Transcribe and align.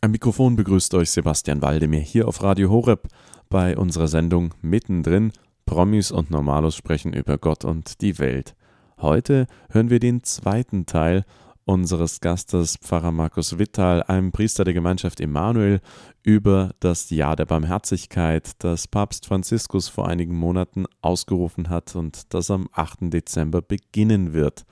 Am 0.00 0.12
Mikrofon 0.12 0.54
begrüßt 0.54 0.94
euch 0.94 1.10
Sebastian 1.10 1.60
Waldemir 1.60 1.98
hier 1.98 2.28
auf 2.28 2.40
Radio 2.44 2.70
Horeb 2.70 3.08
bei 3.48 3.76
unserer 3.76 4.06
Sendung 4.06 4.54
Mittendrin. 4.62 5.32
Promis 5.66 6.12
und 6.12 6.30
Normalos 6.30 6.76
sprechen 6.76 7.12
über 7.12 7.36
Gott 7.36 7.64
und 7.64 8.00
die 8.00 8.20
Welt. 8.20 8.54
Heute 9.00 9.48
hören 9.70 9.90
wir 9.90 9.98
den 9.98 10.22
zweiten 10.22 10.86
Teil 10.86 11.24
unseres 11.64 12.20
Gastes 12.20 12.76
Pfarrer 12.76 13.10
Markus 13.10 13.58
Wittal, 13.58 14.04
einem 14.04 14.30
Priester 14.30 14.62
der 14.62 14.72
Gemeinschaft 14.72 15.20
Emanuel, 15.20 15.80
über 16.22 16.70
das 16.78 17.10
Jahr 17.10 17.34
der 17.34 17.46
Barmherzigkeit, 17.46 18.52
das 18.60 18.86
Papst 18.86 19.26
Franziskus 19.26 19.88
vor 19.88 20.06
einigen 20.06 20.36
Monaten 20.36 20.84
ausgerufen 21.02 21.70
hat 21.70 21.96
und 21.96 22.32
das 22.32 22.52
am 22.52 22.68
8. 22.72 23.12
Dezember 23.12 23.62
beginnen 23.62 24.32
wird. 24.32 24.64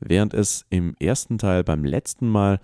Während 0.00 0.34
es 0.34 0.66
im 0.68 0.94
ersten 1.00 1.38
Teil 1.38 1.64
beim 1.64 1.82
letzten 1.82 2.28
Mal 2.28 2.60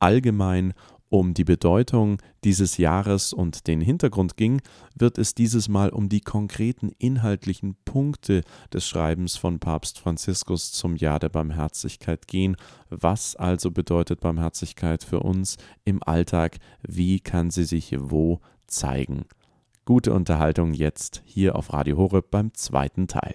allgemein 0.00 0.74
um 1.12 1.34
die 1.34 1.44
Bedeutung 1.44 2.16
dieses 2.42 2.78
Jahres 2.78 3.34
und 3.34 3.66
den 3.66 3.82
Hintergrund 3.82 4.38
ging, 4.38 4.62
wird 4.98 5.18
es 5.18 5.34
dieses 5.34 5.68
Mal 5.68 5.90
um 5.90 6.08
die 6.08 6.22
konkreten 6.22 6.90
inhaltlichen 6.98 7.76
Punkte 7.84 8.40
des 8.72 8.88
Schreibens 8.88 9.36
von 9.36 9.58
Papst 9.58 9.98
Franziskus 9.98 10.72
zum 10.72 10.96
Jahr 10.96 11.18
der 11.18 11.28
Barmherzigkeit 11.28 12.26
gehen. 12.26 12.56
Was 12.88 13.36
also 13.36 13.70
bedeutet 13.70 14.20
Barmherzigkeit 14.20 15.04
für 15.04 15.20
uns 15.20 15.58
im 15.84 16.02
Alltag? 16.02 16.56
Wie 16.82 17.20
kann 17.20 17.50
sie 17.50 17.64
sich 17.64 17.94
wo 17.98 18.40
zeigen? 18.66 19.26
Gute 19.84 20.14
Unterhaltung 20.14 20.72
jetzt 20.72 21.20
hier 21.26 21.56
auf 21.56 21.74
Radio 21.74 21.98
Horeb 21.98 22.30
beim 22.30 22.54
zweiten 22.54 23.06
Teil. 23.06 23.34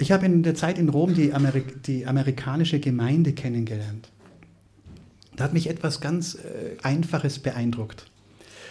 Ich 0.00 0.10
habe 0.10 0.26
in 0.26 0.42
der 0.42 0.56
Zeit 0.56 0.76
in 0.76 0.88
Rom 0.88 1.14
die, 1.14 1.32
Amerik 1.32 1.84
die 1.84 2.04
amerikanische 2.04 2.80
Gemeinde 2.80 3.32
kennengelernt. 3.32 4.08
Da 5.36 5.44
hat 5.44 5.52
mich 5.52 5.68
etwas 5.68 6.00
ganz 6.00 6.34
äh, 6.36 6.76
Einfaches 6.82 7.38
beeindruckt. 7.38 8.06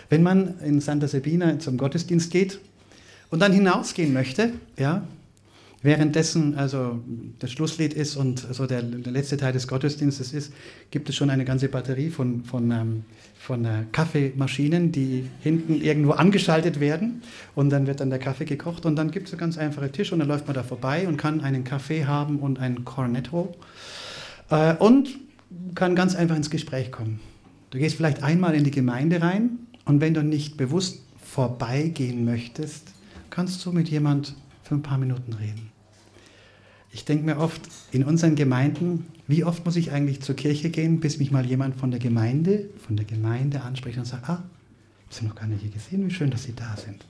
Wenn 0.09 0.23
man 0.23 0.59
in 0.59 0.79
Santa 0.81 1.07
Sabina 1.07 1.59
zum 1.59 1.77
Gottesdienst 1.77 2.31
geht 2.31 2.59
und 3.29 3.39
dann 3.39 3.51
hinausgehen 3.51 4.13
möchte, 4.13 4.51
ja, 4.77 5.07
währenddessen 5.81 6.55
also 6.55 6.99
das 7.39 7.51
Schlusslied 7.51 7.93
ist 7.93 8.15
und 8.15 8.39
so 8.39 8.65
der, 8.65 8.81
der 8.81 9.11
letzte 9.11 9.37
Teil 9.37 9.51
des 9.51 9.67
Gottesdienstes 9.67 10.31
ist, 10.33 10.53
gibt 10.91 11.09
es 11.09 11.15
schon 11.15 11.29
eine 11.29 11.45
ganze 11.45 11.67
Batterie 11.67 12.09
von, 12.09 12.45
von, 12.45 12.71
ähm, 12.71 13.05
von 13.37 13.65
äh, 13.65 13.83
Kaffeemaschinen, 13.91 14.91
die 14.91 15.25
hinten 15.41 15.81
irgendwo 15.81 16.11
angeschaltet 16.11 16.79
werden 16.79 17.21
und 17.53 17.69
dann 17.69 17.85
wird 17.85 17.99
dann 17.99 18.09
der 18.09 18.19
Kaffee 18.19 18.45
gekocht 18.45 18.85
und 18.85 18.95
dann 18.95 19.11
gibt 19.11 19.27
es 19.27 19.33
einen 19.33 19.41
ganz 19.41 19.57
einfachen 19.57 19.91
Tisch 19.91 20.13
und 20.13 20.19
dann 20.19 20.27
läuft 20.29 20.47
man 20.47 20.55
da 20.55 20.63
vorbei 20.63 21.07
und 21.07 21.17
kann 21.17 21.41
einen 21.41 21.65
Kaffee 21.65 22.05
haben 22.05 22.39
und 22.39 22.59
ein 22.59 22.85
Cornetto. 22.85 23.53
Äh, 24.49 24.75
und 24.75 25.09
kann 25.75 25.95
ganz 25.95 26.15
einfach 26.15 26.35
ins 26.35 26.49
Gespräch 26.49 26.91
kommen. 26.91 27.19
Du 27.71 27.79
gehst 27.79 27.95
vielleicht 27.95 28.21
einmal 28.21 28.53
in 28.55 28.63
die 28.63 28.71
Gemeinde 28.71 29.21
rein 29.21 29.59
und 29.85 30.01
wenn 30.01 30.13
du 30.13 30.23
nicht 30.23 30.57
bewusst 30.57 31.01
vorbeigehen 31.17 32.25
möchtest, 32.25 32.93
kannst 33.29 33.65
du 33.65 33.71
mit 33.71 33.89
jemand 33.89 34.35
für 34.61 34.75
ein 34.75 34.83
paar 34.83 34.97
Minuten 34.97 35.33
reden. 35.33 35.71
Ich 36.91 37.05
denke 37.05 37.25
mir 37.25 37.37
oft 37.37 37.61
in 37.91 38.03
unseren 38.03 38.35
Gemeinden, 38.35 39.07
wie 39.27 39.43
oft 39.43 39.65
muss 39.65 39.75
ich 39.75 39.91
eigentlich 39.91 40.21
zur 40.21 40.35
Kirche 40.35 40.69
gehen, 40.69 40.99
bis 40.99 41.17
mich 41.17 41.31
mal 41.31 41.43
jemand 41.43 41.75
von 41.75 41.89
der 41.89 41.99
Gemeinde, 41.99 42.69
von 42.85 42.95
der 42.95 43.05
Gemeinde 43.05 43.61
anspricht 43.61 43.97
und 43.97 44.05
sagt, 44.05 44.29
ah, 44.29 44.43
ich 45.09 45.17
habe 45.17 45.27
noch 45.27 45.35
gar 45.35 45.47
nicht 45.47 45.61
hier 45.61 45.71
gesehen, 45.71 46.05
wie 46.07 46.13
schön, 46.13 46.29
dass 46.29 46.43
Sie 46.43 46.53
da 46.55 46.77
sind. 46.77 47.05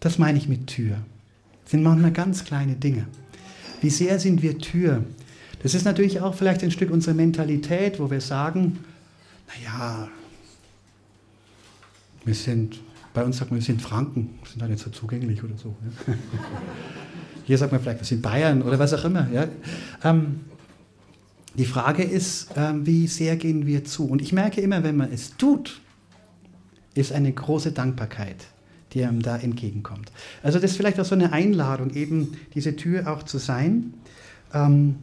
Das 0.00 0.18
meine 0.18 0.36
ich 0.36 0.48
mit 0.48 0.66
Tür. 0.66 0.96
Das 1.62 1.70
sind 1.70 1.82
manchmal 1.82 2.12
ganz 2.12 2.44
kleine 2.44 2.74
Dinge. 2.74 3.06
Wie 3.80 3.90
sehr 3.90 4.18
sind 4.18 4.42
wir 4.42 4.58
Tür 4.58 5.04
das 5.62 5.74
ist 5.74 5.84
natürlich 5.84 6.20
auch 6.20 6.34
vielleicht 6.34 6.62
ein 6.62 6.70
Stück 6.70 6.90
unserer 6.90 7.14
Mentalität, 7.14 8.00
wo 8.00 8.10
wir 8.10 8.20
sagen, 8.20 8.78
naja, 9.48 10.08
wir 12.24 12.34
sind, 12.34 12.80
bei 13.14 13.24
uns 13.24 13.38
sagt 13.38 13.50
man, 13.50 13.60
wir 13.60 13.64
sind 13.64 13.82
Franken, 13.82 14.38
wir 14.42 14.50
sind 14.50 14.62
da 14.62 14.68
nicht 14.68 14.82
so 14.82 14.90
zugänglich 14.90 15.42
oder 15.42 15.56
so. 15.56 15.74
Ja. 16.06 16.14
Hier 17.44 17.58
sagt 17.58 17.72
man 17.72 17.80
vielleicht, 17.80 18.00
wir 18.00 18.06
sind 18.06 18.22
Bayern 18.22 18.62
oder 18.62 18.78
was 18.78 18.94
auch 18.94 19.04
immer. 19.04 19.28
Ja. 19.32 19.48
Ähm, 20.04 20.40
die 21.54 21.64
Frage 21.64 22.04
ist, 22.04 22.50
ähm, 22.56 22.86
wie 22.86 23.06
sehr 23.06 23.36
gehen 23.36 23.66
wir 23.66 23.84
zu? 23.84 24.06
Und 24.06 24.22
ich 24.22 24.32
merke 24.32 24.60
immer, 24.60 24.84
wenn 24.84 24.96
man 24.96 25.12
es 25.12 25.36
tut, 25.36 25.80
ist 26.94 27.12
eine 27.12 27.32
große 27.32 27.72
Dankbarkeit, 27.72 28.46
die 28.92 29.04
einem 29.04 29.20
da 29.20 29.36
entgegenkommt. 29.36 30.12
Also 30.42 30.58
das 30.58 30.72
ist 30.72 30.76
vielleicht 30.76 31.00
auch 31.00 31.04
so 31.04 31.14
eine 31.14 31.32
Einladung, 31.32 31.90
eben 31.94 32.36
diese 32.54 32.76
Tür 32.76 33.12
auch 33.12 33.24
zu 33.24 33.38
sein. 33.38 33.94
Ähm, 34.54 34.96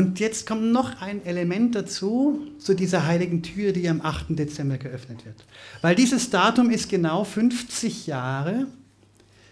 und 0.00 0.18
jetzt 0.18 0.46
kommt 0.46 0.72
noch 0.72 1.02
ein 1.02 1.26
Element 1.26 1.74
dazu, 1.74 2.40
zu 2.58 2.72
dieser 2.72 3.06
heiligen 3.06 3.42
Tür, 3.42 3.72
die 3.72 3.86
am 3.86 4.00
8. 4.00 4.28
Dezember 4.30 4.78
geöffnet 4.78 5.26
wird. 5.26 5.44
Weil 5.82 5.94
dieses 5.94 6.30
Datum 6.30 6.70
ist 6.70 6.88
genau 6.88 7.22
50 7.22 8.06
Jahre, 8.06 8.66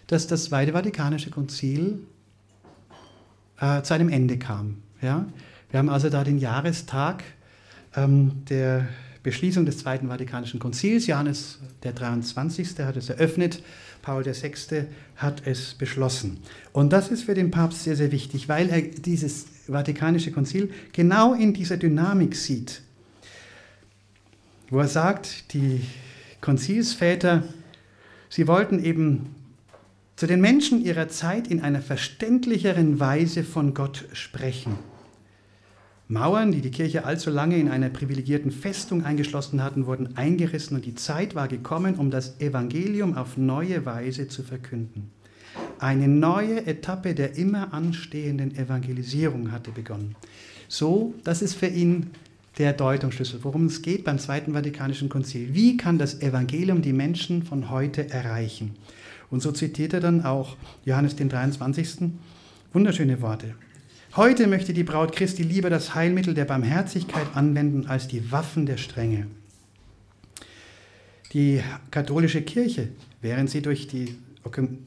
dass 0.07 0.25
das 0.25 0.45
Zweite 0.45 0.73
Vatikanische 0.73 1.29
Konzil 1.29 1.99
äh, 3.61 3.83
zu 3.83 3.93
einem 3.93 4.09
Ende 4.09 4.39
kam. 4.39 4.77
Ja? 5.03 5.27
Wir 5.69 5.77
haben 5.77 5.89
also 5.89 6.09
da 6.09 6.23
den 6.23 6.39
Jahrestag 6.39 7.23
ähm, 7.95 8.43
der 8.49 8.87
Beschließung 9.21 9.67
des 9.67 9.77
Zweiten 9.77 10.07
Vatikanischen 10.07 10.59
Konzils. 10.59 11.05
Johannes 11.05 11.59
der 11.83 11.93
23. 11.93 12.79
hat 12.79 12.97
es 12.97 13.09
eröffnet, 13.09 13.61
Paul 14.01 14.25
VI. 14.25 14.85
hat 15.15 15.45
es 15.45 15.73
beschlossen. 15.73 16.39
Und 16.73 16.93
das 16.93 17.09
ist 17.09 17.23
für 17.23 17.33
den 17.33 17.51
Papst 17.51 17.83
sehr, 17.83 17.95
sehr 17.95 18.11
wichtig, 18.11 18.47
weil 18.49 18.69
er 18.69 18.81
dieses 18.81 19.45
Vatikanische 19.67 20.31
Konzil 20.31 20.71
genau 20.93 21.33
in 21.33 21.53
dieser 21.53 21.77
Dynamik 21.77 22.35
sieht, 22.35 22.81
wo 24.69 24.79
er 24.79 24.87
sagt, 24.87 25.53
die 25.53 25.81
Konzilsväter, 26.41 27.43
sie 28.29 28.47
wollten 28.47 28.83
eben 28.83 29.35
zu 30.15 30.27
den 30.27 30.41
Menschen 30.41 30.83
ihrer 30.83 31.07
Zeit 31.07 31.47
in 31.47 31.61
einer 31.61 31.81
verständlicheren 31.81 32.99
Weise 32.99 33.43
von 33.43 33.73
Gott 33.73 34.05
sprechen. 34.13 34.77
Mauern, 36.11 36.51
die 36.51 36.61
die 36.61 36.71
Kirche 36.71 37.05
allzu 37.05 37.29
lange 37.29 37.57
in 37.57 37.69
einer 37.69 37.89
privilegierten 37.89 38.49
Festung 38.49 39.05
eingeschlossen 39.05 39.63
hatten, 39.63 39.85
wurden 39.85 40.17
eingerissen 40.17 40.75
und 40.75 40.87
die 40.87 40.95
Zeit 40.95 41.35
war 41.35 41.47
gekommen, 41.47 41.95
um 41.95 42.09
das 42.09 42.41
Evangelium 42.41 43.15
auf 43.15 43.37
neue 43.37 43.85
Weise 43.85 44.27
zu 44.27 44.41
verkünden. 44.41 45.11
Eine 45.77 46.07
neue 46.07 46.65
Etappe 46.65 47.13
der 47.13 47.37
immer 47.37 47.75
anstehenden 47.75 48.55
Evangelisierung 48.55 49.51
hatte 49.51 49.69
begonnen. 49.69 50.15
So, 50.67 51.13
das 51.23 51.43
ist 51.43 51.53
für 51.53 51.67
ihn 51.67 52.07
der 52.57 52.73
Deutungsschlüssel, 52.73 53.43
worum 53.43 53.67
es 53.67 53.83
geht 53.83 54.03
beim 54.03 54.17
Zweiten 54.17 54.53
Vatikanischen 54.53 55.09
Konzil. 55.09 55.53
Wie 55.53 55.77
kann 55.77 55.99
das 55.99 56.23
Evangelium 56.23 56.81
die 56.81 56.91
Menschen 56.91 57.43
von 57.43 57.69
heute 57.69 58.09
erreichen? 58.09 58.71
Und 59.29 59.43
so 59.43 59.51
zitiert 59.51 59.93
er 59.93 59.99
dann 59.99 60.25
auch 60.25 60.57
Johannes 60.85 61.15
den 61.15 61.29
23. 61.29 62.09
Wunderschöne 62.73 63.21
Worte. 63.21 63.53
Heute 64.15 64.47
möchte 64.47 64.73
die 64.73 64.83
Braut 64.83 65.11
Christi 65.15 65.43
lieber 65.43 65.69
das 65.69 65.93
Heilmittel 65.93 66.33
der 66.33 66.45
Barmherzigkeit 66.45 67.27
anwenden 67.35 67.85
als 67.85 68.07
die 68.07 68.31
Waffen 68.31 68.65
der 68.65 68.77
Strenge. 68.77 69.27
Die 71.31 71.61
katholische 71.91 72.41
Kirche, 72.41 72.87
während 73.21 73.51
sie 73.51 73.61
durch 73.61 73.87
die, 73.87 74.15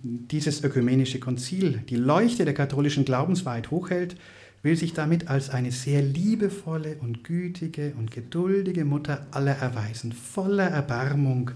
dieses 0.02 0.64
ökumenische 0.64 1.20
Konzil 1.20 1.82
die 1.88 1.94
Leuchte 1.96 2.44
der 2.44 2.54
katholischen 2.54 3.04
Glaubenswahrheit 3.04 3.70
hochhält, 3.70 4.16
will 4.64 4.76
sich 4.76 4.92
damit 4.92 5.28
als 5.28 5.50
eine 5.50 5.70
sehr 5.70 6.02
liebevolle 6.02 6.96
und 6.96 7.22
gütige 7.22 7.92
und 7.96 8.10
geduldige 8.10 8.84
Mutter 8.84 9.28
aller 9.30 9.56
erweisen, 9.56 10.12
voller 10.12 10.66
Erbarmung 10.66 11.52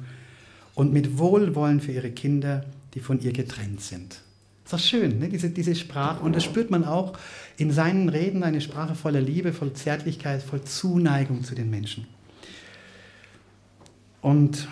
und 0.77 0.93
mit 0.93 1.19
Wohlwollen 1.19 1.81
für 1.81 1.93
ihre 1.93 2.13
Kinder, 2.13 2.65
die 2.95 3.01
von 3.01 3.21
ihr 3.21 3.33
getrennt 3.33 3.81
sind. 3.81 4.21
Ist 4.67 4.73
doch 4.73 4.81
schön, 4.81 5.21
ne? 5.21 5.29
diese, 5.29 5.49
diese 5.49 5.77
Sprache. 5.77 6.25
Und 6.25 6.35
das 6.35 6.43
spürt 6.43 6.73
man 6.73 6.85
auch 6.85 7.17
in 7.57 7.71
seinen 7.71 8.09
Reden, 8.09 8.43
eine 8.43 8.61
Sprache 8.61 8.97
voller 8.97 9.21
Liebe, 9.21 9.53
voller 9.53 9.75
Zärtlichkeit, 9.75 10.43
voll 10.43 10.61
Zuneigung 10.63 11.45
zu 11.45 11.55
den 11.55 11.71
Menschen. 11.71 12.09
Und 14.21 14.67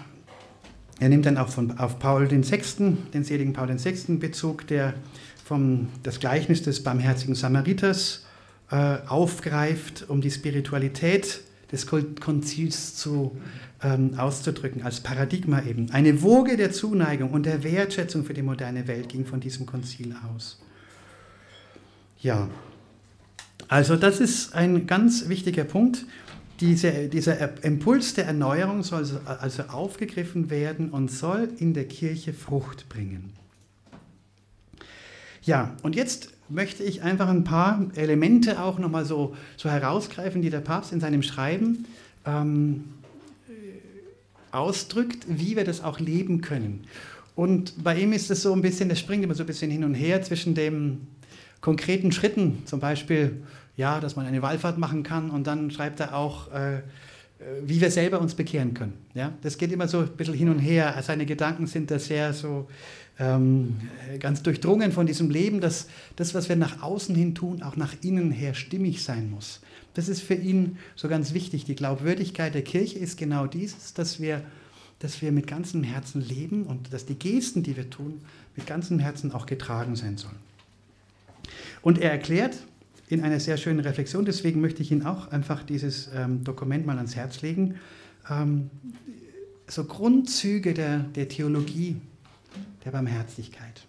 er 0.98 1.10
nimmt 1.10 1.26
dann 1.26 1.38
auch 1.38 1.48
von, 1.48 1.78
auf 1.78 2.00
Paul 2.00 2.28
VI., 2.28 2.96
den 3.14 3.22
seligen 3.22 3.52
Paul 3.52 3.68
VI. 3.68 4.16
Bezug, 4.16 4.66
der 4.66 4.94
vom, 5.44 5.86
das 6.02 6.18
Gleichnis 6.18 6.62
des 6.62 6.82
barmherzigen 6.82 7.36
Samariters 7.36 8.26
äh, 8.72 8.96
aufgreift, 9.06 10.06
um 10.08 10.20
die 10.20 10.32
Spiritualität 10.32 11.40
des 11.74 11.86
Konzils 11.86 12.96
zu 12.96 13.36
ähm, 13.82 14.14
auszudrücken, 14.16 14.82
als 14.82 15.00
Paradigma 15.00 15.62
eben. 15.62 15.90
Eine 15.90 16.22
Woge 16.22 16.56
der 16.56 16.72
Zuneigung 16.72 17.30
und 17.32 17.44
der 17.44 17.62
Wertschätzung 17.62 18.24
für 18.24 18.34
die 18.34 18.42
moderne 18.42 18.86
Welt 18.88 19.08
ging 19.08 19.26
von 19.26 19.40
diesem 19.40 19.66
Konzil 19.66 20.14
aus. 20.34 20.60
Ja, 22.20 22.48
also 23.68 23.96
das 23.96 24.20
ist 24.20 24.54
ein 24.54 24.86
ganz 24.86 25.28
wichtiger 25.28 25.64
Punkt. 25.64 26.06
Diese, 26.60 27.08
dieser 27.08 27.62
Impuls 27.64 28.14
der 28.14 28.26
Erneuerung 28.26 28.82
soll 28.82 29.04
also 29.24 29.64
aufgegriffen 29.64 30.50
werden 30.50 30.90
und 30.90 31.10
soll 31.10 31.48
in 31.58 31.74
der 31.74 31.86
Kirche 31.86 32.32
Frucht 32.32 32.88
bringen. 32.88 33.32
Ja, 35.42 35.76
und 35.82 35.94
jetzt 35.96 36.30
möchte 36.54 36.84
ich 36.84 37.02
einfach 37.02 37.28
ein 37.28 37.44
paar 37.44 37.86
Elemente 37.96 38.62
auch 38.62 38.78
nochmal 38.78 39.04
so, 39.04 39.36
so 39.56 39.68
herausgreifen, 39.68 40.40
die 40.40 40.50
der 40.50 40.60
Papst 40.60 40.92
in 40.92 41.00
seinem 41.00 41.22
Schreiben 41.22 41.84
ähm, 42.24 42.84
ausdrückt, 44.52 45.26
wie 45.28 45.56
wir 45.56 45.64
das 45.64 45.82
auch 45.82 45.98
leben 45.98 46.40
können. 46.40 46.84
Und 47.34 47.82
bei 47.82 47.98
ihm 47.98 48.12
ist 48.12 48.30
es 48.30 48.42
so 48.42 48.52
ein 48.52 48.62
bisschen, 48.62 48.88
das 48.88 49.00
springt 49.00 49.24
immer 49.24 49.34
so 49.34 49.42
ein 49.42 49.46
bisschen 49.46 49.70
hin 49.70 49.82
und 49.82 49.94
her 49.94 50.22
zwischen 50.22 50.54
den 50.54 51.08
konkreten 51.60 52.12
Schritten, 52.12 52.62
zum 52.66 52.78
Beispiel, 52.78 53.42
ja, 53.76 53.98
dass 53.98 54.14
man 54.14 54.24
eine 54.26 54.40
Wallfahrt 54.40 54.78
machen 54.78 55.02
kann 55.02 55.30
und 55.30 55.48
dann 55.48 55.72
schreibt 55.72 55.98
er 55.98 56.14
auch, 56.14 56.52
äh, 56.52 56.82
wie 57.62 57.80
wir 57.80 57.90
selber 57.90 58.20
uns 58.20 58.34
bekehren 58.34 58.74
können. 58.74 58.94
Ja? 59.14 59.32
Das 59.42 59.58
geht 59.58 59.72
immer 59.72 59.88
so 59.88 60.00
ein 60.00 60.08
bisschen 60.08 60.34
hin 60.34 60.48
und 60.48 60.58
her. 60.58 60.94
Seine 61.02 61.26
Gedanken 61.26 61.66
sind 61.66 61.90
da 61.90 61.98
sehr 61.98 62.32
so 62.32 62.68
ähm, 63.18 63.76
ganz 64.18 64.42
durchdrungen 64.42 64.92
von 64.92 65.06
diesem 65.06 65.30
Leben, 65.30 65.60
dass 65.60 65.88
das, 66.16 66.34
was 66.34 66.48
wir 66.48 66.56
nach 66.56 66.82
außen 66.82 67.14
hin 67.14 67.34
tun, 67.34 67.62
auch 67.62 67.76
nach 67.76 67.94
innen 68.02 68.30
her 68.30 68.54
stimmig 68.54 69.02
sein 69.02 69.30
muss. 69.30 69.60
Das 69.94 70.08
ist 70.08 70.22
für 70.22 70.34
ihn 70.34 70.78
so 70.96 71.08
ganz 71.08 71.34
wichtig. 71.34 71.64
Die 71.64 71.76
Glaubwürdigkeit 71.76 72.54
der 72.54 72.62
Kirche 72.62 72.98
ist 72.98 73.16
genau 73.16 73.46
dieses, 73.46 73.94
dass 73.94 74.20
wir, 74.20 74.42
dass 74.98 75.22
wir 75.22 75.30
mit 75.30 75.46
ganzem 75.46 75.82
Herzen 75.82 76.20
leben 76.20 76.64
und 76.64 76.92
dass 76.92 77.06
die 77.06 77.14
Gesten, 77.14 77.62
die 77.62 77.76
wir 77.76 77.90
tun, 77.90 78.20
mit 78.56 78.66
ganzem 78.66 78.98
Herzen 78.98 79.32
auch 79.32 79.46
getragen 79.46 79.96
sein 79.96 80.16
sollen. 80.16 80.36
Und 81.82 81.98
er 81.98 82.10
erklärt 82.10 82.56
in 83.08 83.22
einer 83.22 83.40
sehr 83.40 83.56
schönen 83.56 83.80
Reflexion, 83.80 84.24
deswegen 84.24 84.60
möchte 84.60 84.82
ich 84.82 84.90
Ihnen 84.90 85.06
auch 85.06 85.28
einfach 85.28 85.62
dieses 85.62 86.10
ähm, 86.14 86.42
Dokument 86.44 86.86
mal 86.86 86.96
ans 86.96 87.16
Herz 87.16 87.42
legen, 87.42 87.76
ähm, 88.30 88.70
so 89.66 89.84
Grundzüge 89.84 90.74
der, 90.74 91.00
der 91.00 91.28
Theologie 91.28 91.96
der 92.84 92.90
Barmherzigkeit. 92.90 93.86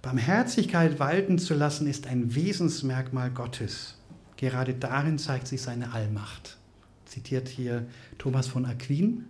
Barmherzigkeit 0.00 0.98
walten 0.98 1.38
zu 1.38 1.54
lassen 1.54 1.86
ist 1.86 2.06
ein 2.06 2.34
Wesensmerkmal 2.34 3.30
Gottes. 3.30 3.96
Gerade 4.36 4.74
darin 4.74 5.18
zeigt 5.18 5.46
sich 5.46 5.62
seine 5.62 5.92
Allmacht. 5.92 6.58
Zitiert 7.04 7.48
hier 7.48 7.86
Thomas 8.18 8.48
von 8.48 8.66
Aquin. 8.66 9.24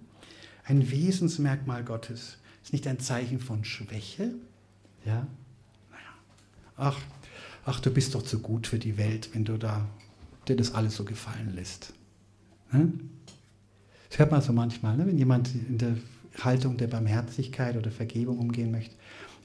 Ein 0.64 0.90
Wesensmerkmal 0.90 1.84
Gottes 1.84 2.38
ist 2.62 2.72
nicht 2.72 2.86
ein 2.86 3.00
Zeichen 3.00 3.38
von 3.38 3.64
Schwäche. 3.64 4.34
Ja? 5.04 5.26
Naja. 5.90 6.12
Ach, 6.76 6.98
ach, 7.64 7.80
du 7.80 7.90
bist 7.90 8.14
doch 8.14 8.22
zu 8.22 8.40
gut 8.40 8.66
für 8.66 8.78
die 8.78 8.96
Welt, 8.96 9.30
wenn 9.32 9.44
du 9.44 9.58
da 9.58 9.88
dir 10.48 10.56
das 10.56 10.74
alles 10.74 10.96
so 10.96 11.04
gefallen 11.04 11.54
lässt. 11.54 11.92
Hm? 12.70 13.10
Das 14.08 14.18
hört 14.18 14.30
man 14.30 14.42
so 14.42 14.52
manchmal, 14.52 14.96
ne? 14.96 15.06
wenn 15.06 15.18
jemand 15.18 15.54
in 15.54 15.78
der 15.78 15.96
Haltung 16.40 16.76
der 16.76 16.88
Barmherzigkeit 16.88 17.76
oder 17.76 17.90
Vergebung 17.90 18.38
umgehen 18.38 18.70
möchte. 18.70 18.94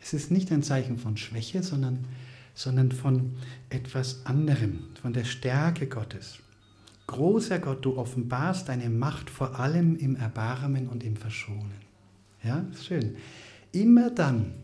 Es 0.01 0.13
ist 0.13 0.31
nicht 0.31 0.51
ein 0.51 0.63
Zeichen 0.63 0.97
von 0.97 1.17
Schwäche, 1.17 1.63
sondern 1.63 2.05
sondern 2.57 2.91
von 2.91 3.33
etwas 3.69 4.25
anderem, 4.25 4.79
von 4.99 5.13
der 5.13 5.25
Stärke 5.25 5.85
Gottes. 5.85 6.39
Großer 7.05 7.59
Gott, 7.59 7.85
du 7.85 7.97
offenbarst 7.97 8.67
deine 8.67 8.89
Macht 8.89 9.29
vor 9.29 9.59
allem 9.59 9.95
im 9.95 10.15
Erbarmen 10.15 10.87
und 10.87 11.03
im 11.03 11.15
Verschonen. 11.15 11.85
Ja, 12.43 12.65
schön. 12.81 13.15
Immer 13.71 14.09
dann, 14.09 14.55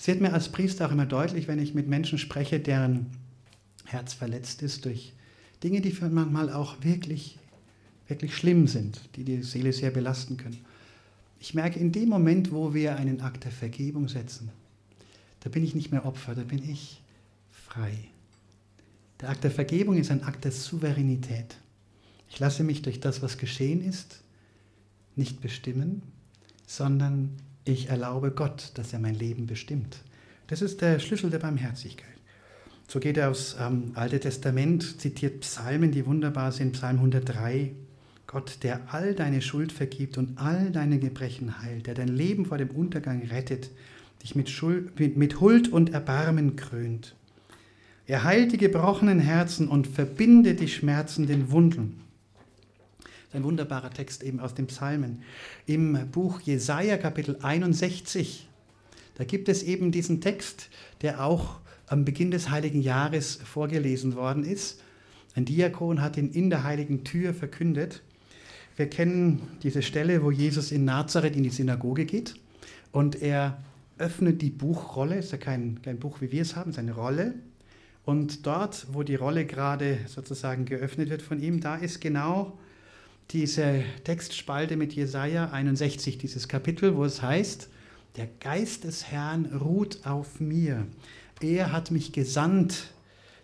es 0.00 0.06
wird 0.06 0.22
mir 0.22 0.32
als 0.32 0.48
Priester 0.48 0.86
auch 0.86 0.92
immer 0.92 1.04
deutlich, 1.04 1.46
wenn 1.46 1.58
ich 1.58 1.74
mit 1.74 1.86
Menschen 1.86 2.16
spreche, 2.16 2.58
deren 2.58 3.04
Herz 3.84 4.14
verletzt 4.14 4.62
ist 4.62 4.86
durch 4.86 5.12
Dinge, 5.62 5.82
die 5.82 5.94
manchmal 6.08 6.50
auch 6.50 6.82
wirklich, 6.82 7.38
wirklich 8.08 8.34
schlimm 8.34 8.66
sind, 8.66 8.98
die 9.16 9.24
die 9.24 9.42
Seele 9.42 9.74
sehr 9.74 9.90
belasten 9.90 10.38
können. 10.38 10.56
Ich 11.38 11.52
merke, 11.52 11.78
in 11.78 11.92
dem 11.92 12.08
Moment, 12.08 12.50
wo 12.50 12.72
wir 12.72 12.96
einen 12.96 13.20
Akt 13.20 13.44
der 13.44 13.52
Vergebung 13.52 14.08
setzen, 14.08 14.48
da 15.40 15.50
bin 15.50 15.62
ich 15.62 15.74
nicht 15.74 15.92
mehr 15.92 16.06
Opfer, 16.06 16.34
da 16.34 16.44
bin 16.44 16.66
ich 16.66 17.02
frei. 17.52 17.92
Der 19.20 19.28
Akt 19.28 19.44
der 19.44 19.50
Vergebung 19.50 19.98
ist 19.98 20.10
ein 20.10 20.24
Akt 20.24 20.46
der 20.46 20.52
Souveränität. 20.52 21.58
Ich 22.30 22.38
lasse 22.38 22.64
mich 22.64 22.80
durch 22.80 23.00
das, 23.00 23.20
was 23.20 23.36
geschehen 23.36 23.86
ist, 23.86 24.22
nicht 25.14 25.42
bestimmen, 25.42 26.00
sondern 26.66 27.36
ich 27.70 27.88
erlaube 27.88 28.30
Gott, 28.30 28.72
dass 28.74 28.92
er 28.92 28.98
mein 28.98 29.14
Leben 29.14 29.46
bestimmt. 29.46 29.98
Das 30.46 30.62
ist 30.62 30.80
der 30.80 30.98
Schlüssel 30.98 31.30
der 31.30 31.38
Barmherzigkeit. 31.38 32.08
So 32.88 32.98
geht 32.98 33.16
er 33.16 33.30
aufs 33.30 33.56
ähm, 33.60 33.92
Alte 33.94 34.18
Testament, 34.18 35.00
zitiert 35.00 35.40
Psalmen, 35.40 35.92
die 35.92 36.06
wunderbar 36.06 36.50
sind. 36.50 36.72
Psalm 36.72 36.96
103. 36.96 37.72
Gott, 38.26 38.58
der 38.62 38.80
all 38.92 39.14
deine 39.14 39.42
Schuld 39.42 39.72
vergibt 39.72 40.18
und 40.18 40.38
all 40.38 40.70
deine 40.70 40.98
Gebrechen 40.98 41.62
heilt, 41.62 41.86
der 41.86 41.94
dein 41.94 42.08
Leben 42.08 42.46
vor 42.46 42.58
dem 42.58 42.70
Untergang 42.70 43.22
rettet, 43.22 43.70
dich 44.22 44.34
mit, 44.34 44.50
Schuld, 44.50 44.98
mit, 44.98 45.16
mit 45.16 45.40
Huld 45.40 45.72
und 45.72 45.92
Erbarmen 45.92 46.56
krönt. 46.56 47.14
Er 48.06 48.24
heilt 48.24 48.52
die 48.52 48.58
gebrochenen 48.58 49.20
Herzen 49.20 49.68
und 49.68 49.86
verbindet 49.86 50.60
die 50.60 50.68
schmerzenden 50.68 51.50
Wunden. 51.50 52.00
Ein 53.32 53.44
wunderbarer 53.44 53.90
Text 53.90 54.24
eben 54.24 54.40
aus 54.40 54.54
den 54.54 54.66
Psalmen. 54.66 55.22
Im 55.64 56.10
Buch 56.10 56.40
Jesaja, 56.40 56.96
Kapitel 56.96 57.38
61, 57.40 58.48
da 59.14 59.22
gibt 59.22 59.48
es 59.48 59.62
eben 59.62 59.92
diesen 59.92 60.20
Text, 60.20 60.68
der 61.02 61.24
auch 61.24 61.60
am 61.86 62.04
Beginn 62.04 62.32
des 62.32 62.50
Heiligen 62.50 62.82
Jahres 62.82 63.36
vorgelesen 63.36 64.16
worden 64.16 64.42
ist. 64.42 64.80
Ein 65.36 65.44
Diakon 65.44 66.00
hat 66.00 66.16
ihn 66.16 66.30
in 66.30 66.50
der 66.50 66.64
heiligen 66.64 67.04
Tür 67.04 67.32
verkündet. 67.32 68.02
Wir 68.74 68.90
kennen 68.90 69.42
diese 69.62 69.82
Stelle, 69.82 70.24
wo 70.24 70.32
Jesus 70.32 70.72
in 70.72 70.84
Nazareth 70.84 71.36
in 71.36 71.44
die 71.44 71.50
Synagoge 71.50 72.06
geht 72.06 72.34
und 72.90 73.22
er 73.22 73.62
öffnet 73.98 74.42
die 74.42 74.50
Buchrolle, 74.50 75.18
ist 75.18 75.30
ja 75.30 75.38
kein, 75.38 75.80
kein 75.82 76.00
Buch, 76.00 76.20
wie 76.20 76.32
wir 76.32 76.42
es 76.42 76.56
haben, 76.56 76.70
es 76.70 76.76
ist 76.76 76.80
eine 76.80 76.94
Rolle. 76.94 77.34
Und 78.04 78.46
dort, 78.46 78.86
wo 78.92 79.04
die 79.04 79.14
Rolle 79.14 79.46
gerade 79.46 79.98
sozusagen 80.06 80.64
geöffnet 80.64 81.10
wird 81.10 81.22
von 81.22 81.40
ihm, 81.40 81.60
da 81.60 81.76
ist 81.76 82.00
genau 82.00 82.58
diese 83.32 83.84
Textspalte 84.04 84.76
mit 84.76 84.92
Jesaja 84.92 85.50
61, 85.50 86.18
dieses 86.18 86.48
Kapitel, 86.48 86.96
wo 86.96 87.04
es 87.04 87.22
heißt: 87.22 87.68
Der 88.16 88.28
Geist 88.40 88.84
des 88.84 89.06
Herrn 89.10 89.46
ruht 89.46 90.04
auf 90.04 90.40
mir. 90.40 90.86
Er 91.40 91.72
hat 91.72 91.90
mich 91.90 92.12
gesandt, 92.12 92.92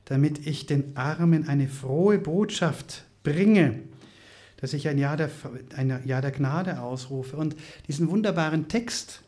damit 0.05 0.47
ich 0.47 0.67
den 0.67 0.97
Armen 0.97 1.49
eine 1.49 1.69
frohe 1.69 2.19
Botschaft 2.19 3.05
bringe, 3.23 3.81
dass 4.59 4.73
ich 4.73 4.89
ein 4.89 4.99
Jahr 4.99 5.17
der, 5.17 5.31
ein 5.77 6.03
Jahr 6.05 6.21
der 6.21 6.33
Gnade 6.33 6.81
ausrufe. 6.81 7.37
Und 7.37 7.57
diesen 7.89 8.11
wunderbaren 8.11 8.69
Text, 8.69 9.23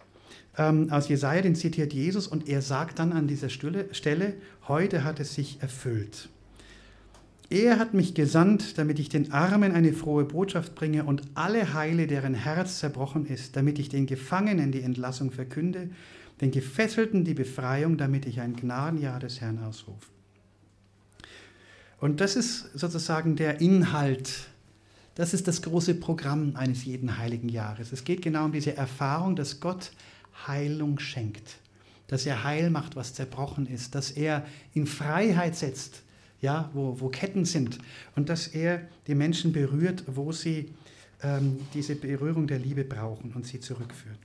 ähm, 0.58 0.90
aus 0.90 1.08
Jesaja, 1.08 1.40
den 1.40 1.54
zitiert 1.54 1.92
Jesus 1.92 2.26
und 2.26 2.48
er 2.48 2.62
sagt 2.62 2.98
dann 2.98 3.12
an 3.12 3.28
dieser 3.28 3.48
Stelle, 3.48 4.34
heute 4.66 5.04
hat 5.04 5.20
es 5.20 5.34
sich 5.34 5.62
erfüllt. 5.62 6.28
Er 7.50 7.78
hat 7.78 7.94
mich 7.94 8.14
gesandt, 8.14 8.76
damit 8.76 8.98
ich 8.98 9.08
den 9.08 9.32
Armen 9.32 9.72
eine 9.72 9.94
frohe 9.94 10.24
Botschaft 10.24 10.74
bringe 10.74 11.04
und 11.04 11.22
alle 11.34 11.72
heile, 11.72 12.06
deren 12.06 12.34
Herz 12.34 12.78
zerbrochen 12.78 13.24
ist, 13.24 13.56
damit 13.56 13.78
ich 13.78 13.88
den 13.88 14.06
Gefangenen 14.06 14.70
die 14.70 14.82
Entlassung 14.82 15.30
verkünde, 15.30 15.88
den 16.42 16.50
Gefesselten 16.50 17.24
die 17.24 17.34
Befreiung, 17.34 17.96
damit 17.96 18.26
ich 18.26 18.40
ein 18.40 18.54
Gnadenjahr 18.54 19.18
des 19.18 19.40
Herrn 19.40 19.58
ausrufe. 19.64 20.06
Und 22.00 22.20
das 22.20 22.36
ist 22.36 22.70
sozusagen 22.78 23.34
der 23.34 23.60
Inhalt, 23.60 24.48
das 25.14 25.32
ist 25.32 25.48
das 25.48 25.62
große 25.62 25.94
Programm 25.94 26.54
eines 26.54 26.84
jeden 26.84 27.16
heiligen 27.18 27.48
Jahres. 27.48 27.92
Es 27.92 28.04
geht 28.04 28.22
genau 28.22 28.44
um 28.44 28.52
diese 28.52 28.76
Erfahrung, 28.76 29.36
dass 29.36 29.58
Gott 29.58 29.90
Heilung 30.46 30.98
schenkt, 30.98 31.56
dass 32.06 32.26
er 32.26 32.44
heil 32.44 32.68
macht, 32.70 32.94
was 32.94 33.14
zerbrochen 33.14 33.66
ist, 33.66 33.94
dass 33.94 34.10
er 34.10 34.46
in 34.74 34.86
Freiheit 34.86 35.56
setzt, 35.56 36.02
ja, 36.40 36.70
wo, 36.72 37.00
wo 37.00 37.08
Ketten 37.08 37.44
sind 37.44 37.78
und 38.16 38.28
dass 38.28 38.48
er 38.48 38.82
die 39.06 39.14
Menschen 39.14 39.52
berührt, 39.52 40.04
wo 40.06 40.32
sie 40.32 40.72
ähm, 41.22 41.58
diese 41.74 41.96
Berührung 41.96 42.46
der 42.46 42.58
Liebe 42.58 42.84
brauchen 42.84 43.32
und 43.32 43.46
sie 43.46 43.60
zurückführt. 43.60 44.18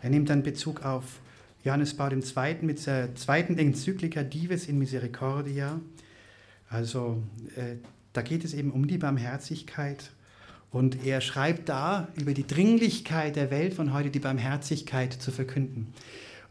Er 0.00 0.10
nimmt 0.10 0.30
dann 0.30 0.42
Bezug 0.42 0.84
auf 0.84 1.20
Johannes 1.64 1.94
Paul 1.94 2.12
II. 2.12 2.56
mit 2.62 2.84
der 2.86 3.14
zweiten 3.14 3.56
Enzyklika 3.56 4.22
Dives 4.22 4.66
in 4.66 4.78
Misericordia. 4.78 5.80
Also 6.68 7.22
äh, 7.56 7.76
da 8.12 8.22
geht 8.22 8.44
es 8.44 8.54
eben 8.54 8.72
um 8.72 8.88
die 8.88 8.98
Barmherzigkeit 8.98 10.10
und 10.70 11.04
er 11.04 11.20
schreibt 11.20 11.68
da 11.68 12.08
über 12.16 12.32
die 12.34 12.46
Dringlichkeit 12.46 13.36
der 13.36 13.50
Welt 13.50 13.74
von 13.74 13.92
heute, 13.92 14.10
die 14.10 14.18
Barmherzigkeit 14.18 15.12
zu 15.12 15.30
verkünden. 15.30 15.92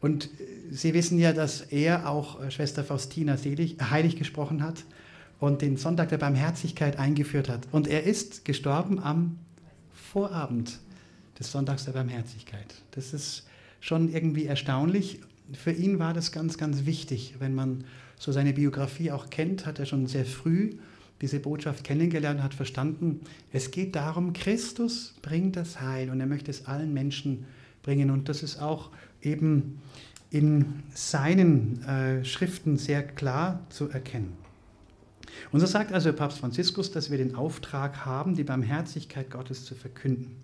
Und 0.02 0.30
Sie 0.72 0.94
wissen 0.94 1.20
ja, 1.20 1.34
dass 1.34 1.62
er 1.62 2.10
auch 2.10 2.42
äh, 2.42 2.50
Schwester 2.50 2.84
Faustina 2.84 3.38
selig, 3.38 3.76
heilig 3.82 4.16
gesprochen 4.16 4.64
hat 4.64 4.86
und 5.40 5.62
den 5.62 5.76
Sonntag 5.76 6.10
der 6.10 6.18
Barmherzigkeit 6.18 6.98
eingeführt 6.98 7.50
hat. 7.50 7.68
Und 7.72 7.88
er 7.88 8.04
ist 8.04 8.46
gestorben 8.46 9.00
am 9.00 9.38
Vorabend 9.94 10.80
des 11.38 11.52
Sonntags 11.52 11.86
der 11.86 11.92
Barmherzigkeit. 11.92 12.74
Das 12.92 13.14
ist 13.14 13.48
schon 13.82 14.14
irgendwie 14.14 14.46
erstaunlich. 14.46 15.20
Für 15.54 15.72
ihn 15.72 16.00
war 16.00 16.14
das 16.14 16.32
ganz, 16.32 16.58
ganz 16.58 16.86
wichtig. 16.86 17.36
Wenn 17.40 17.54
man 17.54 17.84
so 18.18 18.32
seine 18.32 18.54
Biografie 18.54 19.12
auch 19.12 19.30
kennt, 19.30 19.66
hat 19.66 19.80
er 19.80 19.86
schon 19.86 20.08
sehr 20.08 20.26
früh 20.26 20.72
diese 21.22 21.40
Botschaft 21.40 21.84
kennengelernt 21.84 22.42
hat, 22.42 22.54
verstanden, 22.54 23.22
es 23.54 23.70
geht 23.70 23.96
darum, 23.96 24.34
Christus 24.34 25.14
bringt 25.22 25.56
das 25.56 25.80
Heil 25.80 26.10
und 26.10 26.20
er 26.20 26.26
möchte 26.26 26.50
es 26.50 26.66
allen 26.66 26.94
Menschen 26.94 27.46
bringen. 27.84 28.10
Und 28.10 28.28
das 28.28 28.42
ist 28.42 28.60
auch 28.60 28.90
eben 29.22 29.80
in 30.30 30.84
seinen 30.94 31.84
äh, 31.84 32.26
Schriften 32.26 32.78
sehr 32.78 33.04
klar 33.04 33.66
zu 33.70 33.90
erkennen. 33.90 34.34
Und 35.52 35.60
so 35.60 35.66
sagt 35.66 35.94
also 35.94 36.14
Papst 36.14 36.40
Franziskus, 36.40 36.92
dass 36.92 37.12
wir 37.12 37.18
den 37.18 37.36
Auftrag 37.36 38.06
haben, 38.06 38.36
die 38.36 38.44
Barmherzigkeit 38.44 39.30
Gottes 39.30 39.66
zu 39.66 39.76
verkünden. 39.76 40.36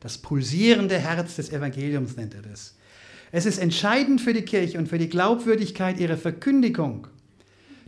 Das 0.00 0.18
pulsierende 0.18 0.98
Herz 0.98 1.36
des 1.36 1.50
Evangeliums 1.50 2.16
nennt 2.16 2.34
er 2.34 2.42
das. 2.42 2.76
Es 3.32 3.46
ist 3.46 3.58
entscheidend 3.58 4.20
für 4.20 4.32
die 4.32 4.42
Kirche 4.42 4.78
und 4.78 4.88
für 4.88 4.98
die 4.98 5.08
Glaubwürdigkeit 5.08 5.98
ihrer 5.98 6.16
Verkündigung, 6.16 7.08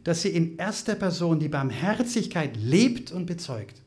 dass 0.05 0.23
sie 0.23 0.31
in 0.31 0.57
erster 0.59 0.95
Person 0.95 1.39
die 1.39 1.49
Barmherzigkeit 1.49 2.57
lebt 2.57 3.13
und 3.13 3.27
bezeugt. 3.27 3.81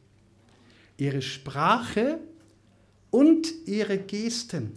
Ihre 0.97 1.21
Sprache 1.21 2.19
und 3.09 3.47
ihre 3.65 3.97
Gesten 3.97 4.71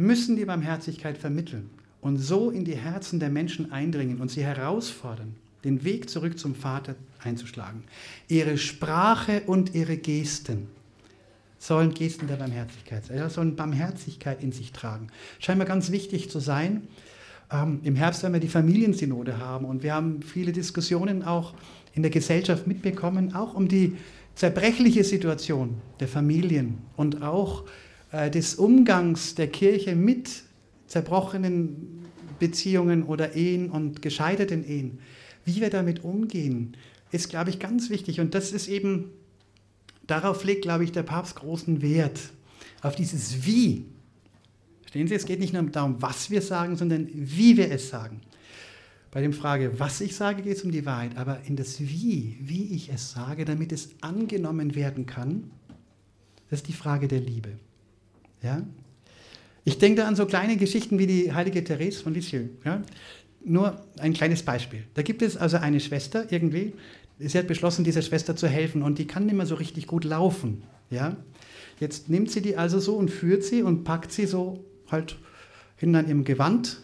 müssen 0.00 0.36
die 0.36 0.46
Barmherzigkeit 0.46 1.18
vermitteln 1.18 1.70
und 2.00 2.16
so 2.16 2.50
in 2.50 2.64
die 2.64 2.76
Herzen 2.76 3.20
der 3.20 3.28
Menschen 3.28 3.70
eindringen 3.70 4.20
und 4.20 4.30
sie 4.30 4.42
herausfordern, 4.42 5.34
den 5.62 5.84
Weg 5.84 6.08
zurück 6.08 6.38
zum 6.38 6.54
Vater 6.54 6.94
einzuschlagen. 7.22 7.84
Ihre 8.26 8.56
Sprache 8.56 9.42
und 9.46 9.74
ihre 9.74 9.98
Gesten 9.98 10.68
sollen 11.58 11.92
Gesten 11.92 12.26
der 12.26 12.36
Barmherzigkeit 12.36 13.04
sein, 13.04 13.28
sollen 13.28 13.56
Barmherzigkeit 13.56 14.42
in 14.42 14.52
sich 14.52 14.72
tragen. 14.72 15.08
Scheint 15.38 15.58
mir 15.58 15.66
ganz 15.66 15.90
wichtig 15.90 16.30
zu 16.30 16.40
sein. 16.40 16.88
Ähm, 17.52 17.80
Im 17.82 17.96
Herbst 17.96 18.22
werden 18.22 18.32
wir 18.32 18.40
die 18.40 18.48
Familiensynode 18.48 19.36
haben 19.36 19.66
und 19.66 19.82
wir 19.82 19.92
haben 19.92 20.22
viele 20.22 20.52
Diskussionen 20.52 21.22
auch 21.22 21.52
in 21.92 22.00
der 22.00 22.10
Gesellschaft 22.10 22.66
mitbekommen, 22.66 23.34
auch 23.34 23.52
um 23.52 23.68
die 23.68 23.98
zerbrechliche 24.34 25.04
Situation 25.04 25.82
der 25.98 26.08
Familien 26.08 26.78
und 26.96 27.22
auch 27.22 27.64
äh, 28.12 28.30
des 28.30 28.56
Umgangs 28.56 29.34
der 29.34 29.48
Kirche 29.48 29.94
mit 29.94 30.42
zerbrochenen 30.86 32.06
Beziehungen 32.38 33.04
oder 33.04 33.36
Ehen 33.36 33.70
und 33.70 34.02
gescheiterten 34.02 34.64
Ehen. 34.64 34.98
Wie 35.44 35.60
wir 35.60 35.70
damit 35.70 36.04
umgehen, 36.04 36.76
ist, 37.12 37.28
glaube 37.28 37.50
ich, 37.50 37.58
ganz 37.58 37.90
wichtig. 37.90 38.20
Und 38.20 38.34
das 38.34 38.52
ist 38.52 38.68
eben, 38.68 39.10
darauf 40.06 40.44
legt, 40.44 40.62
glaube 40.62 40.84
ich, 40.84 40.92
der 40.92 41.02
Papst 41.02 41.36
großen 41.36 41.82
Wert. 41.82 42.18
Auf 42.82 42.96
dieses 42.96 43.44
Wie. 43.46 43.86
Verstehen 44.82 45.06
Sie, 45.06 45.14
es 45.14 45.26
geht 45.26 45.38
nicht 45.38 45.52
nur 45.52 45.62
darum, 45.64 46.00
was 46.00 46.30
wir 46.30 46.42
sagen, 46.42 46.76
sondern 46.76 47.08
wie 47.12 47.56
wir 47.56 47.70
es 47.70 47.90
sagen. 47.90 48.20
Bei 49.10 49.20
der 49.20 49.32
Frage, 49.32 49.78
was 49.78 50.00
ich 50.00 50.14
sage, 50.14 50.42
geht 50.42 50.56
es 50.56 50.62
um 50.62 50.70
die 50.70 50.86
Wahrheit, 50.86 51.16
aber 51.16 51.40
in 51.46 51.56
das 51.56 51.80
Wie, 51.80 52.38
wie 52.40 52.74
ich 52.74 52.90
es 52.92 53.12
sage, 53.12 53.44
damit 53.44 53.72
es 53.72 53.90
angenommen 54.00 54.74
werden 54.74 55.06
kann, 55.06 55.50
das 56.48 56.60
ist 56.60 56.68
die 56.68 56.72
Frage 56.72 57.06
der 57.06 57.20
Liebe. 57.20 57.50
Ja? 58.42 58.62
Ich 59.64 59.78
denke 59.78 60.02
da 60.02 60.08
an 60.08 60.16
so 60.16 60.26
kleine 60.26 60.56
Geschichten 60.56 60.98
wie 60.98 61.06
die 61.06 61.32
heilige 61.32 61.62
Therese 61.62 62.02
von 62.02 62.14
Lisieux. 62.14 62.48
Ja? 62.64 62.82
Nur 63.44 63.80
ein 63.98 64.12
kleines 64.12 64.42
Beispiel. 64.42 64.84
Da 64.94 65.02
gibt 65.02 65.22
es 65.22 65.36
also 65.36 65.58
eine 65.58 65.80
Schwester 65.80 66.30
irgendwie, 66.30 66.72
sie 67.18 67.38
hat 67.38 67.46
beschlossen, 67.46 67.84
dieser 67.84 68.02
Schwester 68.02 68.36
zu 68.36 68.48
helfen 68.48 68.82
und 68.82 68.98
die 68.98 69.06
kann 69.06 69.26
nicht 69.26 69.36
mehr 69.36 69.46
so 69.46 69.54
richtig 69.54 69.86
gut 69.86 70.04
laufen. 70.04 70.62
Ja? 70.90 71.16
Jetzt 71.78 72.08
nimmt 72.08 72.30
sie 72.30 72.42
die 72.42 72.56
also 72.56 72.78
so 72.78 72.96
und 72.96 73.10
führt 73.10 73.44
sie 73.44 73.62
und 73.62 73.84
packt 73.84 74.12
sie 74.12 74.26
so 74.26 74.64
halt 74.90 75.16
hin 75.76 75.94
an 75.94 76.08
ihrem 76.08 76.24
Gewand. 76.24 76.80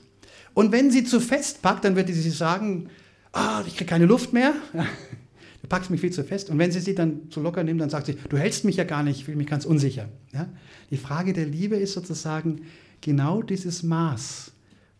Und 0.55 0.73
wenn 0.73 0.91
sie 0.91 1.05
zu 1.05 1.21
fest 1.21 1.61
packt, 1.61 1.85
dann 1.85 1.97
wird 1.97 2.09
sie 2.09 2.31
sagen, 2.31 2.89
ah, 3.33 3.63
ich 3.67 3.77
kriege 3.77 3.91
keine 3.91 4.07
Luft 4.07 4.33
mehr. 4.33 4.55
Du 5.67 5.71
packst 5.71 5.91
mich 5.91 6.01
viel 6.01 6.13
zu 6.13 6.23
fest. 6.23 6.49
Und 6.49 6.61
wenn 6.61 6.71
sie 6.71 6.79
sie 6.79 6.95
dann 6.95 7.29
zu 7.29 7.41
locker 7.41 7.65
nimmt, 7.65 7.81
dann 7.81 7.91
sagt 7.91 8.07
sie, 8.07 8.15
du 8.29 8.39
hältst 8.39 8.65
mich 8.65 8.77
ja 8.77 8.85
gar 8.85 9.03
nicht, 9.03 9.19
ich 9.19 9.25
fühle 9.25 9.37
mich 9.37 9.49
ganz 9.49 9.65
unsicher. 9.65 10.09
Ja? 10.33 10.49
Die 10.91 10.97
Frage 10.97 11.33
der 11.33 11.45
Liebe 11.45 11.75
ist 11.75 11.93
sozusagen 11.93 12.61
genau 13.01 13.43
dieses 13.43 13.83
Maß, 13.83 14.53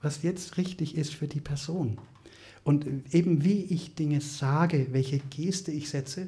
was 0.03 0.25
jetzt 0.25 0.57
richtig 0.57 0.97
ist 0.97 1.15
für 1.15 1.29
die 1.29 1.39
Person. 1.39 1.99
Und 2.65 2.85
eben 3.15 3.45
wie 3.45 3.63
ich 3.63 3.95
Dinge 3.95 4.21
sage, 4.21 4.89
welche 4.91 5.21
Geste 5.31 5.71
ich 5.71 5.89
setze, 5.89 6.27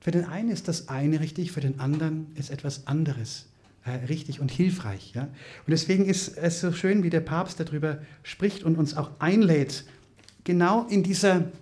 für 0.00 0.10
den 0.10 0.24
einen 0.24 0.50
ist 0.50 0.66
das 0.66 0.88
eine 0.88 1.20
richtig, 1.20 1.52
für 1.52 1.60
den 1.60 1.78
anderen 1.78 2.26
ist 2.34 2.50
etwas 2.50 2.88
anderes 2.88 3.46
äh, 3.84 3.92
richtig 4.06 4.40
und 4.40 4.50
hilfreich. 4.50 5.12
Ja? 5.14 5.22
Und 5.22 5.68
deswegen 5.68 6.06
ist 6.06 6.36
es 6.36 6.60
so 6.60 6.72
schön, 6.72 7.04
wie 7.04 7.10
der 7.10 7.20
Papst 7.20 7.60
darüber 7.60 8.00
spricht 8.24 8.64
und 8.64 8.76
uns 8.76 8.96
auch 8.96 9.12
einlädt, 9.20 9.84
genau 10.42 10.84
in 10.88 11.04
dieser, 11.04 11.52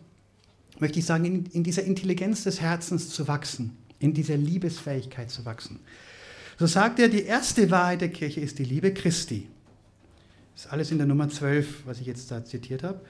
möchte 0.78 0.98
ich 0.98 1.06
sagen, 1.06 1.24
in, 1.24 1.46
in 1.46 1.64
dieser 1.64 1.84
Intelligenz 1.84 2.44
des 2.44 2.60
Herzens 2.60 3.10
zu 3.10 3.28
wachsen, 3.28 3.76
in 3.98 4.14
dieser 4.14 4.36
Liebesfähigkeit 4.36 5.30
zu 5.30 5.44
wachsen. 5.44 5.80
So 6.58 6.66
sagt 6.66 6.98
er, 7.00 7.08
die 7.08 7.24
erste 7.24 7.70
Wahrheit 7.70 8.00
der 8.00 8.10
Kirche 8.10 8.40
ist 8.40 8.58
die 8.58 8.64
Liebe 8.64 8.92
Christi. 8.92 9.48
Das 10.54 10.66
ist 10.66 10.72
alles 10.72 10.90
in 10.90 10.98
der 10.98 11.06
Nummer 11.06 11.28
12, 11.28 11.86
was 11.86 12.00
ich 12.00 12.06
jetzt 12.06 12.30
da 12.30 12.44
zitiert 12.44 12.82
habe. 12.82 13.00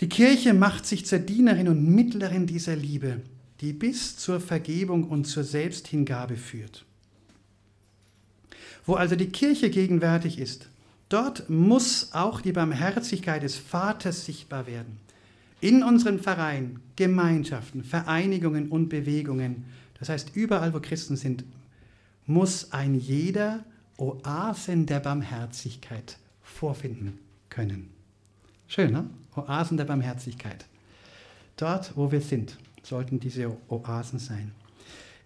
Die 0.00 0.08
Kirche 0.08 0.54
macht 0.54 0.86
sich 0.86 1.06
zur 1.06 1.18
Dienerin 1.18 1.68
und 1.68 1.84
Mittlerin 1.84 2.46
dieser 2.46 2.76
Liebe, 2.76 3.20
die 3.60 3.72
bis 3.72 4.16
zur 4.16 4.40
Vergebung 4.40 5.04
und 5.08 5.24
zur 5.24 5.44
Selbsthingabe 5.44 6.36
führt. 6.36 6.84
Wo 8.86 8.94
also 8.94 9.16
die 9.16 9.28
Kirche 9.28 9.68
gegenwärtig 9.68 10.38
ist, 10.38 10.68
dort 11.08 11.50
muss 11.50 12.12
auch 12.12 12.40
die 12.40 12.52
Barmherzigkeit 12.52 13.42
des 13.42 13.56
Vaters 13.56 14.24
sichtbar 14.24 14.66
werden. 14.66 14.98
In 15.60 15.82
unseren 15.82 16.20
Vereinen, 16.20 16.80
Gemeinschaften, 16.96 17.82
Vereinigungen 17.82 18.68
und 18.68 18.88
Bewegungen, 18.88 19.64
das 19.98 20.08
heißt 20.08 20.36
überall, 20.36 20.72
wo 20.72 20.80
Christen 20.80 21.16
sind, 21.16 21.44
muss 22.26 22.72
ein 22.72 22.94
jeder 22.94 23.64
Oasen 23.96 24.86
der 24.86 25.00
Barmherzigkeit 25.00 26.18
vorfinden 26.42 27.18
können. 27.48 27.90
Schön, 28.68 28.92
ne? 28.92 29.10
Oasen 29.34 29.76
der 29.76 29.84
Barmherzigkeit. 29.84 30.66
Dort, 31.56 31.96
wo 31.96 32.12
wir 32.12 32.20
sind, 32.20 32.56
sollten 32.82 33.18
diese 33.18 33.56
Oasen 33.68 34.20
sein. 34.20 34.52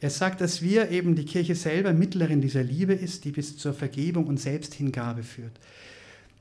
Er 0.01 0.11
sagt, 0.11 0.41
dass 0.41 0.63
wir 0.63 0.91
eben 0.91 1.15
die 1.15 1.25
Kirche 1.27 1.55
selber 1.55 1.93
Mittlerin 1.93 2.41
dieser 2.41 2.63
Liebe 2.63 2.95
ist, 2.95 3.25
die 3.25 3.31
bis 3.31 3.57
zur 3.57 3.75
Vergebung 3.75 4.27
und 4.27 4.41
Selbsthingabe 4.41 5.23
führt. 5.23 5.53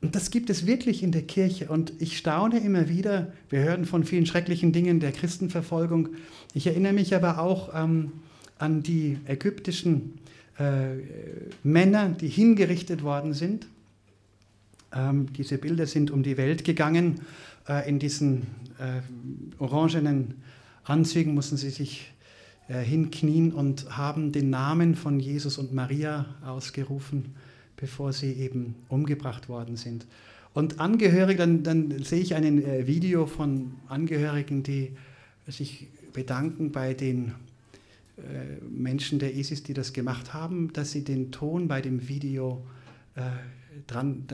Und 0.02 0.16
das 0.16 0.32
gibt 0.32 0.50
es 0.50 0.66
wirklich 0.66 1.04
in 1.04 1.12
der 1.12 1.22
Kirche. 1.22 1.70
Und 1.70 1.94
ich 2.00 2.18
staune 2.18 2.60
immer 2.60 2.90
wieder, 2.90 3.32
wir 3.50 3.60
hören 3.60 3.86
von 3.86 4.04
vielen 4.04 4.26
schrecklichen 4.26 4.74
Dingen 4.74 5.00
der 5.00 5.12
Christenverfolgung. 5.12 6.10
Ich 6.54 6.68
erinnere 6.68 6.94
mich 6.94 7.16
aber 7.16 7.40
auch 7.40 7.70
ähm, 7.76 8.12
an 8.58 8.82
die 8.82 9.20
ägyptischen 9.26 10.16
äh, 10.58 10.96
Männer, 11.64 12.10
die 12.10 12.30
hingerichtet 12.30 13.04
worden 13.04 13.34
sind. 13.34 13.68
Ähm, 14.94 15.32
diese 15.34 15.58
Bilder 15.58 15.86
sind 15.86 16.10
um 16.10 16.24
die 16.24 16.38
Welt 16.38 16.66
gegangen 16.66 17.22
äh, 17.68 17.88
in 17.88 18.00
diesen 18.00 18.48
äh, 18.80 19.02
orangenen 19.60 20.36
Anzügen 20.84 21.34
mussten 21.34 21.58
sie 21.58 21.70
sich 21.70 22.12
äh, 22.68 22.82
hinknien 22.82 23.54
und 23.54 23.98
haben 23.98 24.32
den 24.32 24.50
Namen 24.50 24.96
von 24.96 25.20
Jesus 25.20 25.58
und 25.58 25.74
Maria 25.74 26.26
ausgerufen, 26.46 27.36
bevor 27.82 28.14
sie 28.14 28.32
eben 28.32 28.76
umgebracht 28.88 29.50
worden 29.50 29.76
sind. 29.76 30.06
Und 30.54 30.80
Angehörige, 30.80 31.40
dann, 31.40 31.64
dann 31.64 32.04
sehe 32.04 32.22
ich 32.22 32.36
ein 32.36 32.64
äh, 32.64 32.88
Video 32.88 33.26
von 33.26 33.74
Angehörigen, 33.88 34.64
die 34.64 34.92
sich 35.48 35.88
bedanken 36.14 36.72
bei 36.72 36.94
den 36.94 37.34
äh, 38.18 38.64
Menschen 38.70 39.18
der 39.20 39.36
ISIS, 39.36 39.64
die 39.64 39.74
das 39.74 39.94
gemacht 39.94 40.34
haben, 40.34 40.72
dass 40.74 40.92
sie 40.92 41.04
den 41.04 41.32
Ton 41.32 41.68
bei 41.68 41.82
dem 41.82 42.08
Video 42.08 42.64
äh, 43.16 43.22
dran, 43.88 44.26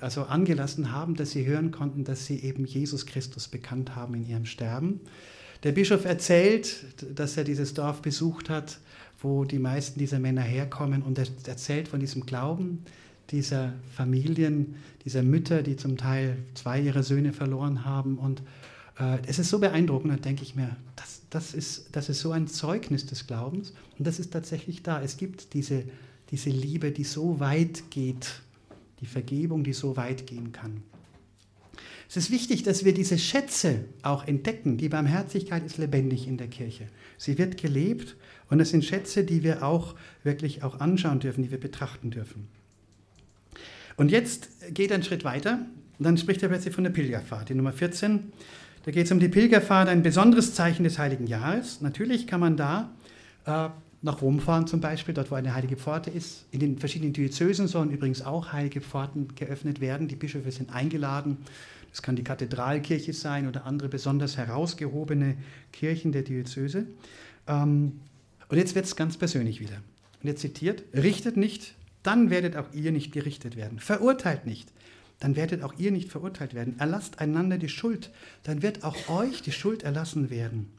also 0.00 0.24
angelassen 0.24 0.92
haben, 0.92 1.14
dass 1.14 1.30
sie 1.30 1.46
hören 1.46 1.70
konnten, 1.70 2.04
dass 2.04 2.26
sie 2.26 2.40
eben 2.40 2.66
Jesus 2.66 3.06
Christus 3.06 3.48
bekannt 3.48 3.96
haben 3.96 4.14
in 4.14 4.28
ihrem 4.28 4.46
Sterben. 4.46 5.00
Der 5.62 5.72
Bischof 5.72 6.04
erzählt, 6.04 6.84
dass 7.14 7.36
er 7.36 7.44
dieses 7.44 7.72
Dorf 7.72 8.02
besucht 8.02 8.50
hat, 8.50 8.78
wo 9.20 9.44
die 9.44 9.58
meisten 9.58 9.98
dieser 9.98 10.18
Männer 10.18 10.42
herkommen 10.42 11.02
und 11.02 11.18
er 11.18 11.26
erzählt 11.46 11.88
von 11.88 12.00
diesem 12.00 12.26
Glauben 12.26 12.84
dieser 13.30 13.72
Familien, 13.94 14.76
dieser 15.04 15.22
Mütter, 15.22 15.62
die 15.62 15.76
zum 15.76 15.96
Teil 15.96 16.36
zwei 16.54 16.80
ihrer 16.80 17.02
Söhne 17.02 17.32
verloren 17.32 17.84
haben. 17.84 18.18
Und 18.18 18.42
äh, 18.98 19.18
es 19.26 19.38
ist 19.38 19.50
so 19.50 19.58
beeindruckend, 19.58 20.12
da 20.12 20.16
denke 20.16 20.42
ich 20.42 20.54
mir, 20.54 20.76
das, 20.94 21.22
das, 21.30 21.54
ist, 21.54 21.88
das 21.92 22.08
ist 22.08 22.20
so 22.20 22.32
ein 22.32 22.46
Zeugnis 22.46 23.06
des 23.06 23.26
Glaubens 23.26 23.72
und 23.98 24.06
das 24.06 24.18
ist 24.18 24.32
tatsächlich 24.32 24.82
da. 24.82 25.02
Es 25.02 25.16
gibt 25.16 25.54
diese, 25.54 25.84
diese 26.30 26.50
Liebe, 26.50 26.92
die 26.92 27.04
so 27.04 27.40
weit 27.40 27.90
geht, 27.90 28.42
die 29.00 29.06
Vergebung, 29.06 29.64
die 29.64 29.72
so 29.72 29.96
weit 29.96 30.26
gehen 30.26 30.52
kann. 30.52 30.82
Es 32.08 32.16
ist 32.16 32.30
wichtig, 32.30 32.62
dass 32.62 32.84
wir 32.84 32.94
diese 32.94 33.18
Schätze 33.18 33.84
auch 34.02 34.26
entdecken. 34.26 34.78
Die 34.78 34.88
Barmherzigkeit 34.88 35.64
ist 35.64 35.76
lebendig 35.76 36.28
in 36.28 36.36
der 36.36 36.46
Kirche. 36.46 36.86
Sie 37.18 37.36
wird 37.36 37.56
gelebt 37.56 38.16
und 38.48 38.60
es 38.60 38.70
sind 38.70 38.84
Schätze, 38.84 39.24
die 39.24 39.42
wir 39.42 39.62
auch 39.62 39.94
wirklich 40.22 40.62
auch 40.62 40.80
anschauen 40.80 41.20
dürfen, 41.20 41.42
die 41.42 41.50
wir 41.50 41.60
betrachten 41.60 42.10
dürfen. 42.10 42.48
Und 43.96 44.10
jetzt 44.10 44.74
geht 44.74 44.92
ein 44.92 45.02
Schritt 45.02 45.24
weiter 45.24 45.60
und 45.98 46.04
dann 46.04 46.18
spricht 46.18 46.42
er 46.42 46.48
plötzlich 46.48 46.74
von 46.74 46.84
der 46.84 46.90
Pilgerfahrt, 46.90 47.48
die 47.48 47.54
Nummer 47.54 47.72
14. 47.72 48.32
Da 48.84 48.92
geht 48.92 49.06
es 49.06 49.12
um 49.12 49.18
die 49.18 49.28
Pilgerfahrt, 49.28 49.88
ein 49.88 50.02
besonderes 50.02 50.54
Zeichen 50.54 50.84
des 50.84 50.98
heiligen 50.98 51.26
Jahres. 51.26 51.80
Natürlich 51.80 52.26
kann 52.26 52.40
man 52.40 52.56
da 52.56 52.92
äh, 53.46 53.68
nach 54.02 54.22
Rom 54.22 54.38
fahren 54.38 54.66
zum 54.66 54.80
Beispiel, 54.80 55.14
dort 55.14 55.30
wo 55.30 55.34
eine 55.34 55.54
heilige 55.54 55.76
Pforte 55.76 56.10
ist. 56.10 56.44
In 56.52 56.60
den 56.60 56.78
verschiedenen 56.78 57.12
Diözesen 57.12 57.66
sollen 57.66 57.90
übrigens 57.90 58.22
auch 58.22 58.52
heilige 58.52 58.80
Pforten 58.80 59.34
geöffnet 59.34 59.80
werden. 59.80 60.06
Die 60.06 60.16
Bischöfe 60.16 60.52
sind 60.52 60.72
eingeladen. 60.72 61.38
Das 61.90 62.02
kann 62.02 62.14
die 62.14 62.22
Kathedralkirche 62.22 63.12
sein 63.12 63.48
oder 63.48 63.64
andere 63.64 63.88
besonders 63.88 64.36
herausgehobene 64.36 65.36
Kirchen 65.72 66.12
der 66.12 66.22
Diözese. 66.22 66.86
Ähm, 67.48 68.00
und 68.48 68.58
jetzt 68.58 68.74
wird 68.74 68.84
es 68.84 68.96
ganz 68.96 69.16
persönlich 69.16 69.60
wieder. 69.60 69.76
Und 70.22 70.28
er 70.28 70.36
zitiert, 70.36 70.84
richtet 70.94 71.36
nicht, 71.36 71.74
dann 72.02 72.30
werdet 72.30 72.56
auch 72.56 72.72
ihr 72.72 72.92
nicht 72.92 73.12
gerichtet 73.12 73.56
werden. 73.56 73.80
Verurteilt 73.80 74.46
nicht, 74.46 74.72
dann 75.18 75.36
werdet 75.36 75.62
auch 75.62 75.74
ihr 75.78 75.90
nicht 75.90 76.10
verurteilt 76.10 76.54
werden. 76.54 76.78
Erlasst 76.78 77.20
einander 77.20 77.58
die 77.58 77.68
Schuld, 77.68 78.10
dann 78.44 78.62
wird 78.62 78.84
auch 78.84 79.08
euch 79.08 79.42
die 79.42 79.52
Schuld 79.52 79.82
erlassen 79.82 80.30
werden. 80.30 80.70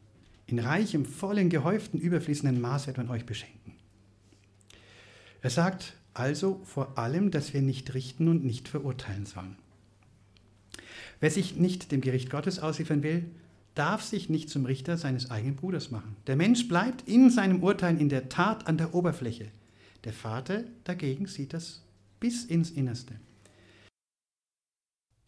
In 0.45 0.59
reichem, 0.59 1.05
vollen, 1.05 1.49
gehäuften, 1.49 1.99
überfließenden 1.99 2.61
Maß 2.61 2.87
wird 2.87 2.97
man 2.97 3.09
euch 3.09 3.25
beschenken. 3.25 3.73
Er 5.41 5.49
sagt 5.49 5.93
also 6.13 6.61
vor 6.63 6.97
allem, 6.97 7.31
dass 7.31 7.53
wir 7.53 7.61
nicht 7.61 7.93
richten 7.93 8.27
und 8.27 8.43
nicht 8.43 8.67
verurteilen 8.67 9.25
sollen. 9.25 9.57
Wer 11.19 11.31
sich 11.31 11.55
nicht 11.55 11.91
dem 11.91 12.01
Gericht 12.01 12.29
Gottes 12.29 12.59
ausliefern 12.59 13.03
will, 13.03 13.25
darf 13.77 14.01
sich 14.01 14.29
nicht 14.29 14.49
zum 14.49 14.65
Richter 14.65 14.97
seines 14.97 15.29
eigenen 15.29 15.55
Bruders 15.55 15.91
machen. 15.91 16.15
Der 16.25 16.35
Mensch 16.35 16.67
bleibt 16.67 17.07
in 17.07 17.29
seinem 17.29 17.63
Urteil 17.63 17.99
in 17.99 18.09
der 18.09 18.29
Tat 18.29 18.67
an 18.67 18.77
der 18.77 18.93
Oberfläche. 18.93 19.51
Der 20.03 20.13
Vater 20.13 20.63
dagegen 20.83 21.27
sieht 21.27 21.53
das 21.53 21.83
bis 22.19 22.45
ins 22.45 22.71
Innerste. 22.71 23.15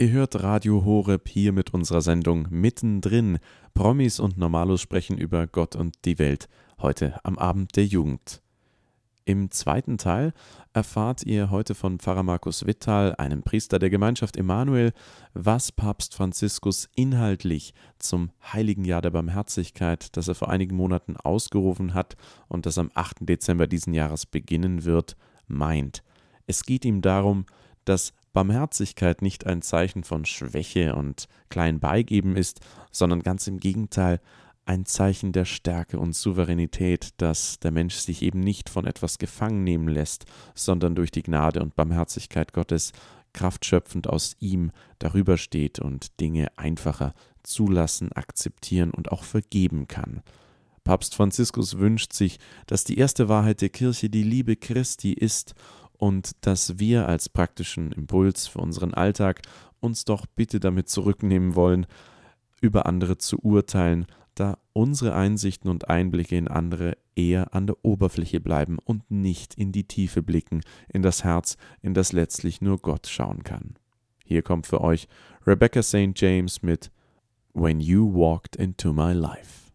Ihr 0.01 0.11
hört 0.11 0.41
Radio 0.41 0.85
Horeb 0.85 1.27
hier 1.27 1.51
mit 1.51 1.73
unserer 1.73 2.01
Sendung 2.01 2.47
Mittendrin. 2.49 3.39
Promis 3.73 4.19
und 4.19 4.37
Normalos 4.37 4.81
sprechen 4.81 5.17
über 5.17 5.45
Gott 5.45 5.75
und 5.75 6.05
die 6.05 6.17
Welt. 6.19 6.47
Heute 6.81 7.19
am 7.25 7.37
Abend 7.37 7.75
der 7.75 7.85
Jugend. 7.85 8.41
Im 9.29 9.51
zweiten 9.51 9.99
Teil 9.99 10.33
erfahrt 10.73 11.21
ihr 11.23 11.51
heute 11.51 11.75
von 11.75 11.99
Pfarrer 11.99 12.23
Markus 12.23 12.65
Wittal, 12.65 13.13
einem 13.19 13.43
Priester 13.43 13.77
der 13.77 13.91
Gemeinschaft 13.91 14.35
Emanuel, 14.37 14.91
was 15.35 15.71
Papst 15.71 16.15
Franziskus 16.15 16.89
inhaltlich 16.95 17.75
zum 17.99 18.31
Heiligen 18.51 18.85
Jahr 18.85 19.03
der 19.03 19.11
Barmherzigkeit, 19.11 20.17
das 20.17 20.29
er 20.29 20.33
vor 20.33 20.49
einigen 20.49 20.75
Monaten 20.75 21.15
ausgerufen 21.15 21.93
hat 21.93 22.17
und 22.47 22.65
das 22.65 22.79
am 22.79 22.89
8. 22.95 23.17
Dezember 23.19 23.67
diesen 23.67 23.93
Jahres 23.93 24.25
beginnen 24.25 24.83
wird, 24.83 25.15
meint. 25.45 26.01
Es 26.47 26.63
geht 26.63 26.83
ihm 26.83 27.03
darum, 27.03 27.45
dass 27.85 28.13
Barmherzigkeit 28.33 29.21
nicht 29.21 29.45
ein 29.45 29.61
Zeichen 29.61 30.03
von 30.03 30.25
Schwäche 30.25 30.95
und 30.95 31.27
klein 31.49 31.79
beigeben 31.79 32.35
ist, 32.35 32.61
sondern 32.91 33.21
ganz 33.21 33.45
im 33.45 33.59
Gegenteil 33.59 34.21
ein 34.69 34.85
Zeichen 34.85 35.31
der 35.31 35.45
Stärke 35.45 35.97
und 35.97 36.15
Souveränität, 36.15 37.09
dass 37.17 37.59
der 37.59 37.71
Mensch 37.71 37.95
sich 37.95 38.21
eben 38.21 38.39
nicht 38.39 38.69
von 38.69 38.85
etwas 38.85 39.17
gefangen 39.17 39.63
nehmen 39.63 39.87
lässt, 39.87 40.25
sondern 40.53 40.93
durch 40.93 41.09
die 41.09 41.23
Gnade 41.23 41.59
und 41.63 41.75
Barmherzigkeit 41.75 42.53
Gottes 42.53 42.91
kraftschöpfend 43.33 44.07
aus 44.07 44.35
ihm 44.39 44.69
darüber 44.99 45.37
steht 45.37 45.79
und 45.79 46.19
Dinge 46.19 46.49
einfacher 46.55 47.15
zulassen, 47.41 48.11
akzeptieren 48.11 48.91
und 48.91 49.11
auch 49.11 49.23
vergeben 49.23 49.87
kann. 49.87 50.21
Papst 50.83 51.15
Franziskus 51.15 51.79
wünscht 51.79 52.13
sich, 52.13 52.37
dass 52.67 52.83
die 52.83 52.99
erste 52.99 53.27
Wahrheit 53.27 53.61
der 53.61 53.69
Kirche 53.69 54.11
die 54.11 54.23
Liebe 54.23 54.55
Christi 54.55 55.13
ist 55.13 55.55
und 55.93 56.33
dass 56.41 56.77
wir 56.77 57.07
als 57.07 57.27
praktischen 57.27 57.91
Impuls 57.91 58.45
für 58.45 58.59
unseren 58.59 58.93
Alltag 58.93 59.41
uns 59.79 60.05
doch 60.05 60.27
bitte 60.27 60.59
damit 60.59 60.89
zurücknehmen 60.89 61.55
wollen, 61.55 61.87
über 62.61 62.85
andere 62.85 63.17
zu 63.17 63.39
urteilen, 63.39 64.05
da 64.39 64.57
unsere 64.73 65.13
Einsichten 65.13 65.69
und 65.69 65.89
Einblicke 65.89 66.37
in 66.37 66.47
andere 66.47 66.97
eher 67.15 67.53
an 67.53 67.67
der 67.67 67.77
Oberfläche 67.83 68.39
bleiben 68.39 68.77
und 68.83 69.09
nicht 69.11 69.55
in 69.55 69.71
die 69.71 69.83
Tiefe 69.83 70.21
blicken, 70.23 70.61
in 70.87 71.01
das 71.01 71.23
Herz, 71.23 71.57
in 71.81 71.93
das 71.93 72.13
letztlich 72.13 72.61
nur 72.61 72.77
Gott 72.77 73.07
schauen 73.07 73.43
kann. 73.43 73.75
Hier 74.23 74.41
kommt 74.41 74.67
für 74.67 74.81
euch 74.81 75.07
Rebecca 75.45 75.81
St. 75.81 76.11
James 76.15 76.61
mit 76.61 76.91
When 77.53 77.79
You 77.79 78.13
Walked 78.13 78.55
into 78.55 78.93
My 78.93 79.11
Life. 79.11 79.68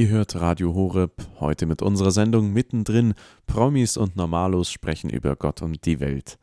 Ihr 0.00 0.08
hört 0.08 0.34
Radio 0.36 0.72
Horeb, 0.72 1.12
heute 1.40 1.66
mit 1.66 1.82
unserer 1.82 2.10
Sendung 2.10 2.54
mittendrin. 2.54 3.12
Promis 3.44 3.98
und 3.98 4.16
Normalos 4.16 4.72
sprechen 4.72 5.10
über 5.10 5.36
Gott 5.36 5.60
und 5.60 5.84
die 5.84 6.00
Welt. 6.00 6.38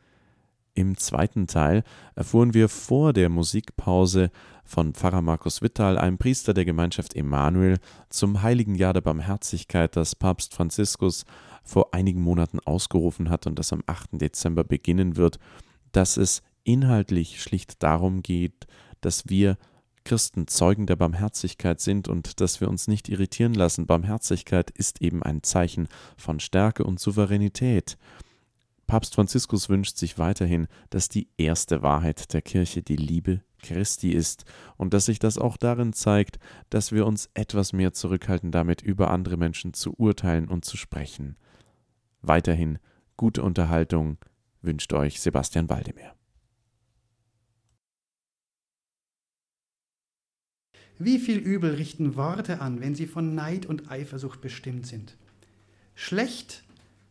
Im 0.74 0.96
zweiten 0.96 1.48
Teil 1.48 1.82
erfuhren 2.14 2.54
wir 2.54 2.68
vor 2.68 3.12
der 3.12 3.28
Musikpause 3.28 4.30
von 4.64 4.94
Pfarrer 4.94 5.22
Markus 5.22 5.60
Wittal, 5.60 5.98
einem 5.98 6.18
Priester 6.18 6.54
der 6.54 6.66
Gemeinschaft 6.66 7.16
Emanuel, 7.16 7.78
zum 8.10 8.42
Heiligen 8.42 8.76
Jahr 8.76 8.92
der 8.92 9.00
Barmherzigkeit, 9.00 9.96
das 9.96 10.14
Papst 10.14 10.54
Franziskus 10.54 11.24
vor 11.64 11.92
einigen 11.92 12.20
Monaten 12.20 12.60
ausgerufen 12.60 13.28
hat 13.28 13.48
und 13.48 13.58
das 13.58 13.72
am 13.72 13.82
8. 13.86 14.20
Dezember 14.20 14.62
beginnen 14.62 15.16
wird, 15.16 15.40
dass 15.90 16.16
es 16.16 16.44
inhaltlich 16.62 17.42
schlicht 17.42 17.82
darum 17.82 18.22
geht, 18.22 18.68
dass 19.00 19.28
wir 19.28 19.58
Christen 20.08 20.46
Zeugen 20.46 20.86
der 20.86 20.96
Barmherzigkeit 20.96 21.82
sind 21.82 22.08
und 22.08 22.40
dass 22.40 22.62
wir 22.62 22.68
uns 22.70 22.88
nicht 22.88 23.10
irritieren 23.10 23.52
lassen. 23.52 23.86
Barmherzigkeit 23.86 24.70
ist 24.70 25.02
eben 25.02 25.22
ein 25.22 25.42
Zeichen 25.42 25.86
von 26.16 26.40
Stärke 26.40 26.84
und 26.84 26.98
Souveränität. 26.98 27.98
Papst 28.86 29.16
Franziskus 29.16 29.68
wünscht 29.68 29.98
sich 29.98 30.18
weiterhin, 30.18 30.66
dass 30.88 31.10
die 31.10 31.28
erste 31.36 31.82
Wahrheit 31.82 32.32
der 32.32 32.40
Kirche 32.40 32.82
die 32.82 32.96
Liebe 32.96 33.42
Christi 33.62 34.12
ist 34.12 34.46
und 34.78 34.94
dass 34.94 35.04
sich 35.04 35.18
das 35.18 35.36
auch 35.36 35.58
darin 35.58 35.92
zeigt, 35.92 36.38
dass 36.70 36.90
wir 36.90 37.04
uns 37.04 37.28
etwas 37.34 37.74
mehr 37.74 37.92
zurückhalten 37.92 38.50
damit, 38.50 38.80
über 38.80 39.10
andere 39.10 39.36
Menschen 39.36 39.74
zu 39.74 39.92
urteilen 39.92 40.48
und 40.48 40.64
zu 40.64 40.78
sprechen. 40.78 41.36
Weiterhin 42.22 42.78
gute 43.18 43.42
Unterhaltung 43.42 44.16
wünscht 44.62 44.90
euch 44.94 45.20
Sebastian 45.20 45.68
Waldemir. 45.68 46.17
Wie 50.98 51.18
viel 51.20 51.38
Übel 51.38 51.74
richten 51.74 52.16
Worte 52.16 52.60
an, 52.60 52.80
wenn 52.80 52.96
sie 52.96 53.06
von 53.06 53.34
Neid 53.34 53.66
und 53.66 53.90
Eifersucht 53.90 54.40
bestimmt 54.40 54.86
sind? 54.86 55.16
Schlecht 55.94 56.64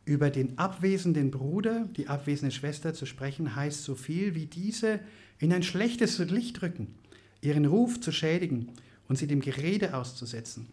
über 0.04 0.30
den 0.30 0.58
abwesenden 0.58 1.32
Bruder, 1.32 1.88
die 1.96 2.08
abwesende 2.08 2.54
Schwester 2.54 2.94
zu 2.94 3.06
sprechen, 3.06 3.56
heißt 3.56 3.84
so 3.84 3.96
viel 3.96 4.36
wie 4.36 4.46
diese 4.46 5.00
in 5.40 5.54
ein 5.54 5.64
schlechtes 5.64 6.20
Licht 6.20 6.62
rücken, 6.62 6.96
ihren 7.42 7.66
Ruf 7.66 8.00
zu 8.02 8.12
schädigen 8.12 8.72
und 9.08 9.18
sie 9.18 9.28
dem 9.28 9.40
Gerede 9.40 9.96
auszusetzen. 9.96 10.68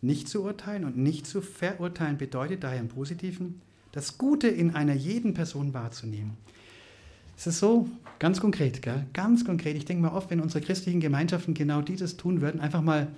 Nicht 0.00 0.28
zu 0.28 0.44
urteilen 0.44 0.84
und 0.84 0.96
nicht 0.96 1.26
zu 1.26 1.40
verurteilen 1.40 2.18
bedeutet 2.18 2.62
daher 2.62 2.80
im 2.80 2.88
Positiven, 2.88 3.60
das 3.90 4.18
Gute 4.18 4.48
in 4.48 4.74
einer 4.74 4.94
jeden 4.94 5.34
Person 5.34 5.74
wahrzunehmen. 5.74 6.36
Es 7.36 7.46
ist 7.46 7.58
so 7.58 7.88
ganz 8.18 8.40
konkret, 8.40 8.82
gell? 8.82 9.06
ganz 9.12 9.44
konkret. 9.44 9.76
Ich 9.76 9.84
denke 9.84 10.02
mal 10.02 10.12
oft, 10.12 10.30
wenn 10.30 10.40
unsere 10.40 10.64
christlichen 10.64 11.00
Gemeinschaften 11.00 11.54
genau 11.54 11.80
dieses 11.82 12.16
tun 12.16 12.40
würden, 12.40 12.60
einfach 12.60 12.82
mal 12.82 13.08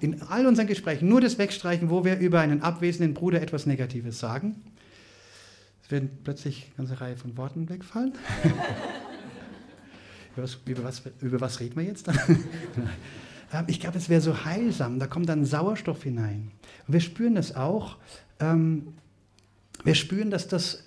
in 0.00 0.22
all 0.22 0.46
unseren 0.46 0.66
Gesprächen 0.66 1.08
nur 1.08 1.20
das 1.20 1.38
wegstreichen, 1.38 1.90
wo 1.90 2.04
wir 2.04 2.18
über 2.18 2.40
einen 2.40 2.62
abwesenden 2.62 3.14
Bruder 3.14 3.40
etwas 3.40 3.66
Negatives 3.66 4.18
sagen. 4.18 4.56
Es 5.82 5.90
werden 5.90 6.10
plötzlich 6.24 6.66
eine 6.76 6.88
ganze 6.88 7.00
Reihe 7.00 7.16
von 7.16 7.36
Worten 7.36 7.68
wegfallen. 7.68 8.12
über, 10.34 10.42
was, 10.42 10.58
über, 10.66 10.84
was, 10.84 11.02
über, 11.20 11.40
was, 11.40 11.60
reden 11.60 11.76
wir 11.76 11.84
jetzt? 11.84 12.08
Ähm, 13.52 13.66
ich 13.68 13.78
glaube, 13.78 13.98
es 13.98 14.08
wäre 14.08 14.20
so 14.20 14.44
heilsam. 14.44 14.98
Da 14.98 15.06
kommt 15.06 15.28
dann 15.28 15.44
Sauerstoff 15.44 16.02
hinein. 16.02 16.50
Und 16.88 16.94
wir 16.94 17.00
spüren 17.00 17.36
das 17.36 17.54
auch. 17.54 17.98
Ähm, 18.40 18.94
wir 19.84 19.94
spüren, 19.94 20.30
dass 20.30 20.48
das 20.48 20.82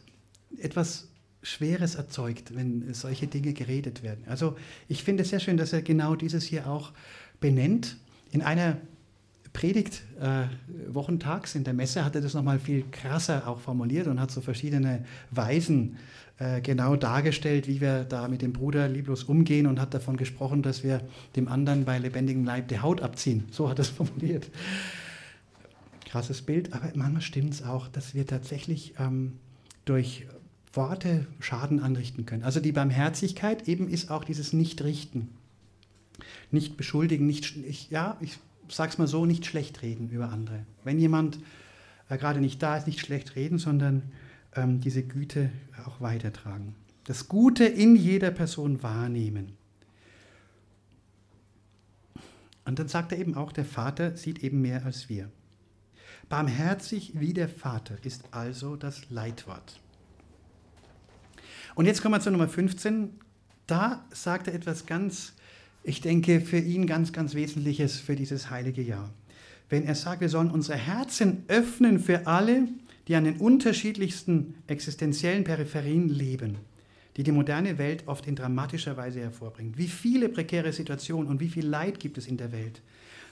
etwas 0.57 1.06
Schweres 1.47 1.95
erzeugt, 1.95 2.55
wenn 2.55 2.93
solche 2.93 3.27
Dinge 3.27 3.53
geredet 3.53 4.03
werden. 4.03 4.23
Also 4.27 4.57
ich 4.89 5.03
finde 5.03 5.23
es 5.23 5.29
sehr 5.29 5.39
schön, 5.39 5.57
dass 5.57 5.71
er 5.71 5.81
genau 5.81 6.15
dieses 6.15 6.43
hier 6.43 6.67
auch 6.67 6.91
benennt. 7.39 7.97
In 8.31 8.41
einer 8.41 8.77
Predigt 9.53 10.03
äh, 10.19 10.43
wochentags 10.93 11.55
in 11.55 11.63
der 11.63 11.73
Messe 11.73 12.03
hat 12.03 12.15
er 12.15 12.21
das 12.21 12.33
nochmal 12.33 12.59
viel 12.59 12.83
krasser 12.91 13.47
auch 13.47 13.59
formuliert 13.59 14.07
und 14.07 14.19
hat 14.19 14.29
so 14.29 14.41
verschiedene 14.41 15.05
Weisen 15.31 15.97
äh, 16.37 16.61
genau 16.61 16.95
dargestellt, 16.97 17.67
wie 17.67 17.79
wir 17.79 18.03
da 18.03 18.27
mit 18.27 18.41
dem 18.41 18.51
Bruder 18.51 18.89
lieblos 18.89 19.23
umgehen 19.23 19.65
und 19.65 19.79
hat 19.79 19.93
davon 19.93 20.17
gesprochen, 20.17 20.61
dass 20.61 20.83
wir 20.83 21.01
dem 21.35 21.47
anderen 21.47 21.85
bei 21.85 21.97
lebendigem 21.97 22.43
Leib 22.43 22.67
die 22.67 22.79
Haut 22.79 23.01
abziehen. 23.01 23.45
So 23.51 23.69
hat 23.69 23.79
er 23.79 23.83
es 23.83 23.89
formuliert. 23.97 24.51
Krasses 26.05 26.41
Bild, 26.41 26.73
aber 26.73 26.91
manchmal 26.93 27.21
stimmt 27.21 27.53
es 27.53 27.63
auch, 27.63 27.87
dass 27.87 28.13
wir 28.13 28.27
tatsächlich 28.27 28.93
ähm, 28.99 29.39
durch 29.85 30.27
Worte 30.73 31.25
Schaden 31.39 31.81
anrichten 31.81 32.25
können. 32.25 32.43
Also 32.43 32.59
die 32.59 32.71
Barmherzigkeit 32.71 33.67
eben 33.67 33.89
ist 33.89 34.11
auch 34.11 34.23
dieses 34.23 34.53
Nicht-Richten. 34.53 35.29
Nicht 36.51 36.77
beschuldigen, 36.77 37.25
nicht, 37.25 37.55
ich, 37.57 37.89
ja, 37.89 38.17
ich 38.21 38.39
sag's 38.69 38.97
mal 38.97 39.07
so, 39.07 39.25
nicht 39.25 39.45
schlecht 39.45 39.81
reden 39.81 40.09
über 40.09 40.29
andere. 40.29 40.65
Wenn 40.83 40.99
jemand 40.99 41.39
äh, 42.09 42.17
gerade 42.17 42.39
nicht 42.39 42.61
da 42.61 42.77
ist, 42.77 42.87
nicht 42.87 42.99
schlecht 42.99 43.35
reden, 43.35 43.59
sondern 43.59 44.03
ähm, 44.55 44.81
diese 44.81 45.03
Güte 45.03 45.51
auch 45.85 46.01
weitertragen. 46.01 46.75
Das 47.05 47.27
Gute 47.27 47.65
in 47.65 47.95
jeder 47.95 48.31
Person 48.31 48.83
wahrnehmen. 48.83 49.53
Und 52.65 52.79
dann 52.79 52.89
sagt 52.89 53.13
er 53.13 53.17
eben 53.17 53.35
auch, 53.35 53.53
der 53.53 53.63
Vater 53.63 54.17
sieht 54.17 54.43
eben 54.43 54.61
mehr 54.61 54.85
als 54.85 55.07
wir. 55.07 55.31
Barmherzig 56.27 57.13
wie 57.15 57.33
der 57.33 57.47
Vater 57.47 57.95
ist 58.03 58.25
also 58.31 58.75
das 58.75 59.09
Leitwort. 59.09 59.79
Und 61.77 61.85
jetzt 61.85 62.01
kommen 62.01 62.15
wir 62.15 62.19
zu 62.19 62.31
Nummer 62.31 62.47
15. 62.47 63.11
Da 63.67 64.03
sagt 64.09 64.47
er 64.47 64.55
etwas 64.55 64.87
ganz, 64.87 65.33
ich 65.83 66.01
denke, 66.01 66.41
für 66.41 66.57
ihn 66.57 66.87
ganz, 66.87 67.13
ganz 67.13 67.35
Wesentliches 67.35 67.99
für 67.99 68.15
dieses 68.15 68.49
heilige 68.49 68.81
Jahr. 68.81 69.13
Wenn 69.69 69.83
er 69.83 69.93
sagt, 69.93 70.21
wir 70.21 70.29
sollen 70.29 70.49
unsere 70.49 70.75
Herzen 70.75 71.43
öffnen 71.47 71.99
für 71.99 72.25
alle, 72.25 72.67
die 73.07 73.15
an 73.15 73.25
den 73.25 73.37
unterschiedlichsten 73.37 74.55
existenziellen 74.65 75.43
Peripherien 75.43 76.09
leben, 76.09 76.57
die 77.15 77.21
die 77.21 77.31
moderne 77.31 77.77
Welt 77.77 78.07
oft 78.07 78.25
in 78.25 78.35
dramatischer 78.35 78.97
Weise 78.97 79.19
hervorbringt. 79.19 79.77
Wie 79.77 79.87
viele 79.87 80.29
prekäre 80.29 80.73
Situationen 80.73 81.29
und 81.29 81.39
wie 81.41 81.49
viel 81.49 81.67
Leid 81.67 81.99
gibt 81.99 82.17
es 82.17 82.25
in 82.25 82.37
der 82.37 82.51
Welt? 82.51 82.81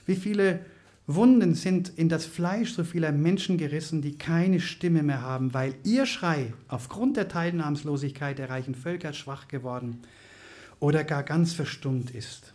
Wie 0.06 0.14
viele 0.14 0.60
Wunden 1.08 1.54
sind 1.54 1.92
in 1.96 2.08
das 2.08 2.26
Fleisch 2.26 2.72
so 2.72 2.82
vieler 2.82 3.12
Menschen 3.12 3.58
gerissen, 3.58 4.02
die 4.02 4.18
keine 4.18 4.58
Stimme 4.58 5.04
mehr 5.04 5.22
haben, 5.22 5.54
weil 5.54 5.74
ihr 5.84 6.04
Schrei 6.04 6.52
aufgrund 6.66 7.16
der 7.16 7.28
Teilnahmslosigkeit 7.28 8.38
der 8.38 8.50
reichen 8.50 8.74
Völker 8.74 9.12
schwach 9.12 9.46
geworden 9.46 10.00
oder 10.80 11.04
gar 11.04 11.22
ganz 11.22 11.52
verstummt 11.52 12.10
ist. 12.10 12.54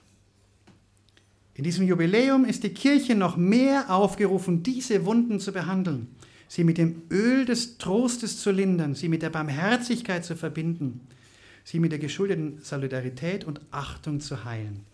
In 1.53 1.63
diesem 1.63 1.87
Jubiläum 1.87 2.43
ist 2.43 2.63
die 2.63 2.73
Kirche 2.73 3.15
noch 3.15 3.37
mehr 3.37 3.89
aufgerufen, 3.89 4.63
diese 4.63 5.05
Wunden 5.05 5.39
zu 5.39 5.53
behandeln, 5.53 6.07
sie 6.49 6.65
mit 6.65 6.77
dem 6.77 7.03
Öl 7.09 7.45
des 7.45 7.77
Trostes 7.77 8.41
zu 8.41 8.51
lindern, 8.51 8.95
sie 8.95 9.07
mit 9.07 9.21
der 9.21 9.29
Barmherzigkeit 9.29 10.25
zu 10.25 10.35
verbinden, 10.35 11.01
sie 11.63 11.79
mit 11.79 11.93
der 11.93 11.99
geschuldeten 11.99 12.59
Solidarität 12.61 13.45
und 13.45 13.61
Achtung 13.71 14.19
zu 14.19 14.43
heilen. 14.43 14.90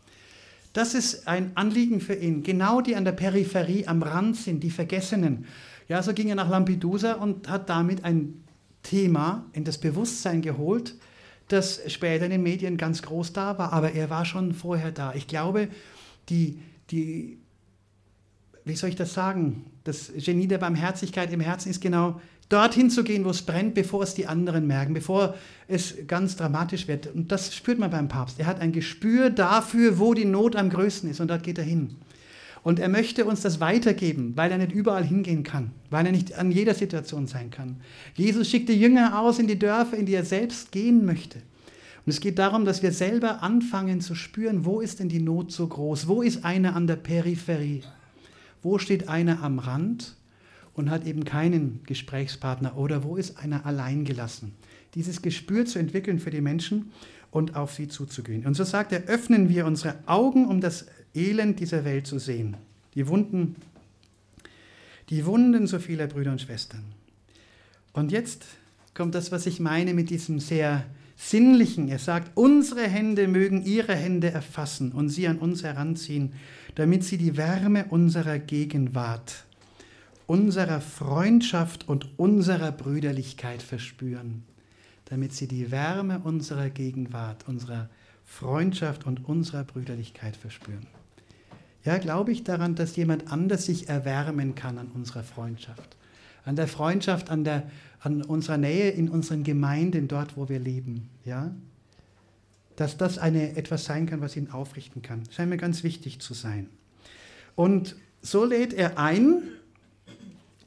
Das 0.74 0.94
ist 0.94 1.28
ein 1.28 1.52
Anliegen 1.56 2.02
für 2.02 2.14
ihn. 2.14 2.44
Genau 2.44 2.82
die 2.82 2.96
an 2.96 3.06
der 3.06 3.14
Peripherie 3.14 3.88
am 3.88 4.04
Rand 4.04 4.36
sind, 4.36 4.62
die 4.62 4.70
Vergessenen. 4.70 5.46
Ja, 5.88 6.04
so 6.04 6.14
ging 6.14 6.30
er 6.30 6.36
nach 6.36 6.50
Lampedusa 6.50 7.14
und 7.14 7.50
hat 7.50 7.70
damit 7.70 8.04
ein 8.04 8.44
Thema 8.84 9.46
in 9.54 9.64
das 9.64 9.78
Bewusstsein 9.78 10.42
geholt, 10.42 10.96
das 11.48 11.82
später 11.88 12.26
in 12.26 12.32
den 12.32 12.44
Medien 12.44 12.78
ganz 12.78 13.02
groß 13.02 13.34
da 13.34 13.58
war. 13.58 13.74
Aber 13.74 13.94
er 13.94 14.10
war 14.10 14.26
schon 14.26 14.54
vorher 14.54 14.92
da. 14.92 15.14
Ich 15.16 15.28
glaube, 15.28 15.70
die, 16.30 16.60
die 16.92 17.40
wie 18.68 18.76
soll 18.76 18.90
ich 18.90 18.96
das 18.96 19.14
sagen? 19.14 19.66
Das 19.84 20.12
Genie 20.18 20.48
der 20.48 20.58
Barmherzigkeit 20.58 21.32
im 21.32 21.40
Herzen 21.40 21.70
ist 21.70 21.82
genau 21.82 22.20
dorthin 22.50 22.90
zu 22.90 23.04
gehen, 23.04 23.26
wo 23.26 23.30
es 23.30 23.42
brennt, 23.42 23.74
bevor 23.74 24.04
es 24.04 24.14
die 24.14 24.28
anderen 24.28 24.68
merken, 24.68 24.94
bevor 24.94 25.36
es 25.68 25.96
ganz 26.08 26.36
dramatisch 26.36 26.88
wird. 26.88 27.08
Und 27.14 27.32
das 27.32 27.54
spürt 27.54 27.80
man 27.80 27.92
beim 27.92 28.08
Papst. 28.08 28.40
Er 28.40 28.46
hat 28.46 28.62
ein 28.62 28.72
Gespür 28.72 29.30
dafür, 29.30 30.00
wo 30.00 30.14
die 30.14 30.26
Not 30.26 30.56
am 30.56 30.70
größten 30.70 31.10
ist 31.10 31.20
und 31.20 31.30
dort 31.30 31.44
geht 31.44 31.58
er 31.58 31.64
hin. 31.64 31.96
Und 32.64 32.80
er 32.80 32.90
möchte 32.90 33.24
uns 33.24 33.42
das 33.42 33.62
weitergeben, 33.62 34.34
weil 34.36 34.52
er 34.52 34.58
nicht 34.58 34.74
überall 34.74 35.06
hingehen 35.06 35.44
kann, 35.44 35.72
weil 35.90 36.06
er 36.06 36.12
nicht 36.12 36.38
an 36.38 36.52
jeder 36.52 36.74
Situation 36.74 37.26
sein 37.26 37.50
kann. 37.50 37.78
Jesus 38.16 38.50
schickte 38.50 38.74
Jünger 38.74 39.20
aus 39.22 39.40
in 39.40 39.48
die 39.48 39.60
Dörfer, 39.60 39.96
in 39.96 40.06
die 40.06 40.16
er 40.16 40.26
selbst 40.26 40.74
gehen 40.74 41.06
möchte. 41.06 41.40
Und 42.06 42.12
es 42.12 42.20
geht 42.20 42.40
darum, 42.40 42.66
dass 42.66 42.84
wir 42.84 42.92
selber 42.92 43.42
anfangen 43.42 44.02
zu 44.02 44.16
spüren, 44.16 44.66
wo 44.66 44.82
ist 44.82 45.00
denn 45.00 45.08
die 45.08 45.22
Not 45.22 45.52
so 45.52 45.68
groß? 45.68 46.10
Wo 46.10 46.22
ist 46.22 46.44
einer 46.44 46.76
an 46.76 46.88
der 46.88 46.98
Peripherie? 46.98 47.84
Wo 48.62 48.80
steht 48.80 49.08
einer 49.08 49.44
am 49.44 49.60
Rand? 49.60 50.17
Und 50.78 50.92
hat 50.92 51.06
eben 51.06 51.26
keinen 51.26 51.82
Gesprächspartner 51.86 52.78
oder 52.78 53.04
wo 53.04 53.18
ist 53.18 53.38
einer 53.38 53.66
allein 53.66 54.06
gelassen. 54.06 54.54
Dieses 54.96 55.22
Gespür 55.22 55.66
zu 55.66 55.80
entwickeln 55.80 56.20
für 56.20 56.30
die 56.30 56.40
Menschen 56.40 56.92
und 57.32 57.56
auf 57.56 57.74
sie 57.74 57.88
zuzugehen. 57.88 58.46
Und 58.46 58.54
so 58.54 58.64
sagt 58.64 58.92
er, 58.94 59.04
öffnen 59.06 59.50
wir 59.50 59.66
unsere 59.66 59.96
Augen, 60.06 60.46
um 60.46 60.62
das 60.62 60.86
Elend 61.14 61.60
dieser 61.60 61.84
Welt 61.84 62.06
zu 62.06 62.20
sehen. 62.20 62.56
Die 62.94 63.08
Wunden, 63.08 63.56
die 65.10 65.26
Wunden 65.26 65.66
so 65.68 65.80
vieler 65.80 66.08
Brüder 66.08 66.32
und 66.32 66.42
Schwestern. 66.42 66.84
Und 67.92 68.12
jetzt 68.12 68.46
kommt 68.94 69.16
das, 69.16 69.32
was 69.32 69.48
ich 69.48 69.60
meine 69.60 69.96
mit 69.96 70.12
diesem 70.12 70.40
sehr 70.40 70.86
sinnlichen. 71.16 71.88
Er 71.88 72.00
sagt, 72.00 72.32
unsere 72.36 72.84
Hände 72.84 73.28
mögen 73.28 73.66
ihre 73.66 73.96
Hände 73.96 74.30
erfassen 74.30 74.92
und 74.92 75.10
sie 75.10 75.28
an 75.28 75.40
uns 75.40 75.64
heranziehen, 75.64 76.34
damit 76.76 77.04
sie 77.04 77.18
die 77.18 77.36
Wärme 77.36 77.86
unserer 77.90 78.38
Gegenwart 78.38 79.47
unserer 80.28 80.82
Freundschaft 80.82 81.88
und 81.88 82.20
unserer 82.20 82.72
Brüderlichkeit 82.72 83.64
verspüren, 83.64 84.44
damit 85.06 85.34
sie 85.34 85.48
die 85.48 85.72
Wärme 85.72 86.20
unserer 86.20 86.70
Gegenwart, 86.70 87.48
unserer 87.48 87.90
Freundschaft 88.26 89.06
und 89.06 89.26
unserer 89.26 89.64
Brüderlichkeit 89.64 90.36
verspüren. 90.36 90.86
Ja, 91.86 91.98
glaube 91.98 92.34
ich 92.34 92.44
daran, 92.44 92.76
dass 92.76 92.98
jemand 92.98 93.32
anders 93.32 93.66
sich 93.66 93.88
erwärmen 93.88 94.54
kann 94.54 94.78
an 94.78 94.88
unserer 94.88 95.24
Freundschaft, 95.24 95.96
an 96.44 96.58
der 96.58 96.68
Freundschaft, 96.68 97.30
an, 97.30 97.46
der, 97.46 97.72
an 98.02 98.22
unserer 98.22 98.58
Nähe 98.58 98.90
in 98.90 99.08
unseren 99.08 99.46
Gemeinden, 99.46 100.10
dort, 100.10 100.36
wo 100.36 100.50
wir 100.50 100.60
leben. 100.60 101.10
Ja? 101.24 101.56
Dass 102.76 102.98
das 102.98 103.18
eine, 103.18 103.56
etwas 103.56 103.86
sein 103.86 104.06
kann, 104.06 104.20
was 104.20 104.36
ihn 104.36 104.52
aufrichten 104.52 105.02
kann. 105.02 105.24
Scheint 105.32 105.50
mir 105.50 105.58
ganz 105.58 105.84
wichtig 105.84 106.20
zu 106.20 106.34
sein. 106.34 106.68
Und 107.56 107.96
so 108.22 108.44
lädt 108.44 108.74
er 108.74 109.00
ein, 109.00 109.44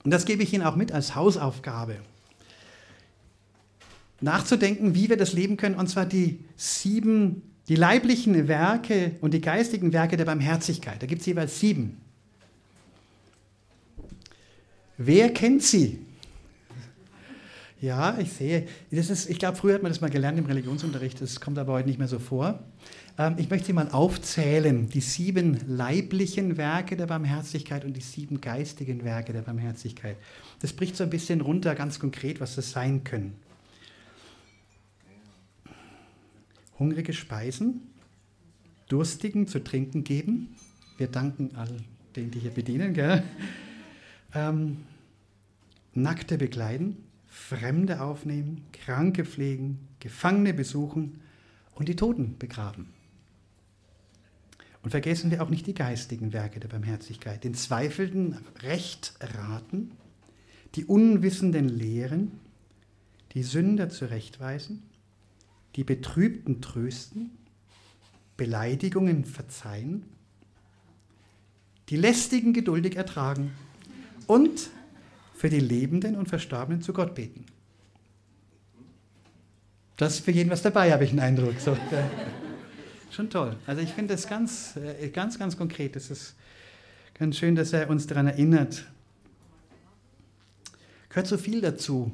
und 0.05 0.11
das 0.11 0.25
gebe 0.25 0.43
ich 0.43 0.53
Ihnen 0.53 0.65
auch 0.65 0.77
mit 0.77 0.93
als 0.93 1.15
Hausaufgabe. 1.15 1.97
Nachzudenken, 4.21 4.95
wie 4.95 5.09
wir 5.09 5.17
das 5.17 5.33
leben 5.33 5.57
können, 5.57 5.77
und 5.77 5.89
zwar 5.89 6.07
die 6.07 6.45
sieben, 6.57 7.43
die 7.69 7.77
leiblichen 7.77 8.49
Werke 8.49 9.13
und 9.21 9.33
die 9.33 9.41
geistigen 9.41 9.93
Werke 9.93 10.17
der 10.17 10.25
Barmherzigkeit. 10.25 11.03
Da 11.03 11.07
gibt 11.07 11.21
es 11.21 11.27
jeweils 11.27 11.59
sieben. 11.59 12.01
Wer 14.99 15.33
kennt 15.33 15.63
sie? 15.63 16.05
Ja, 17.81 18.19
ich 18.19 18.33
sehe. 18.33 18.69
Das 18.91 19.09
ist, 19.09 19.31
ich 19.31 19.39
glaube, 19.39 19.57
früher 19.57 19.75
hat 19.75 19.83
man 19.83 19.91
das 19.91 20.03
mal 20.03 20.11
gelernt 20.11 20.39
im 20.39 20.45
Religionsunterricht, 20.45 21.21
das 21.23 21.41
kommt 21.41 21.59
aber 21.59 21.73
heute 21.73 21.89
nicht 21.89 21.99
mehr 21.99 22.09
so 22.09 22.19
vor. 22.19 22.63
Ähm, 23.17 23.37
ich 23.39 23.49
möchte 23.49 23.69
sie 23.69 23.73
mal 23.73 23.89
aufzählen, 23.91 24.91
die 24.91 25.01
sieben 25.01 25.59
leiblichen 25.67 26.59
Werke 26.59 26.97
der 26.97 27.07
Barmherzigkeit 27.07 27.87
und 27.87 27.95
die 27.95 28.03
sieben 28.03 28.43
geistigen 28.43 29.03
Werke 29.03 29.33
der 29.33 29.41
Barmherzigkeit. 29.43 30.17
Das 30.61 30.75
bricht 30.75 30.95
so 30.95 31.05
ein 31.05 31.11
bisschen 31.11 31.41
runter, 31.41 31.75
ganz 31.75 31.99
konkret, 31.99 32.39
was 32.41 32.55
das 32.57 32.71
sein 32.71 33.03
können. 33.03 33.35
Hungrige 36.79 37.15
Speisen, 37.15 37.81
Durstigen 38.89 39.47
zu 39.47 39.65
trinken 39.65 40.05
geben. 40.05 40.55
Wir 40.99 41.09
danken 41.09 41.53
all 41.57 41.77
denen, 42.15 42.31
die 42.31 42.41
hier 42.41 42.51
bedienen. 42.51 42.93
Gell? 42.93 43.23
Ähm, 44.35 44.79
Nackte 45.95 46.39
bekleiden, 46.39 46.97
Fremde 47.41 48.01
aufnehmen, 48.01 48.67
Kranke 48.73 49.25
pflegen, 49.25 49.89
Gefangene 49.99 50.55
besuchen 50.55 51.21
und 51.75 51.89
die 51.89 51.97
Toten 51.97 52.39
begraben. 52.39 52.91
Und 54.83 54.91
vergessen 54.91 55.31
wir 55.31 55.43
auch 55.43 55.51
nicht 55.51 55.67
die 55.67 55.75
geistigen 55.75 56.33
Werke 56.33 56.61
der 56.61 56.69
Barmherzigkeit, 56.69 57.43
den 57.43 57.55
Zweifelnden 57.55 58.39
Recht 58.63 59.15
raten, 59.21 59.93
die 60.75 60.85
Unwissenden 60.85 61.69
lehren, 61.69 62.33
die 63.33 63.43
Sünder 63.43 63.89
zurechtweisen, 63.89 64.83
die 65.77 65.85
Betrübten 65.85 66.61
trösten, 66.61 67.31
Beleidigungen 68.37 69.25
verzeihen, 69.25 70.05
die 71.89 71.97
Lästigen 71.97 72.53
geduldig 72.53 72.97
ertragen 72.97 73.51
und 74.27 74.71
für 75.41 75.49
die 75.49 75.59
Lebenden 75.59 76.17
und 76.17 76.29
Verstorbenen 76.29 76.83
zu 76.83 76.93
Gott 76.93 77.15
beten. 77.15 77.47
Das 79.97 80.17
ist 80.17 80.25
für 80.27 80.33
jeden 80.33 80.51
was 80.51 80.61
dabei, 80.61 80.93
habe 80.93 81.05
ich 81.05 81.11
den 81.11 81.21
Eindruck. 81.21 81.59
So, 81.59 81.75
Schon 83.11 83.31
toll. 83.31 83.57
Also 83.67 83.81
ich 83.81 83.89
finde 83.89 84.13
das 84.13 84.29
ganz, 84.29 84.75
äh, 84.77 85.09
ganz, 85.09 85.39
ganz 85.39 85.57
konkret. 85.57 85.97
Es 85.97 86.11
ist 86.11 86.35
ganz 87.19 87.39
schön, 87.39 87.55
dass 87.55 87.73
er 87.73 87.89
uns 87.89 88.07
daran 88.07 88.27
erinnert. 88.27 88.85
Gehört 91.09 91.27
so 91.27 91.39
viel 91.39 91.63
dazu. 91.63 92.13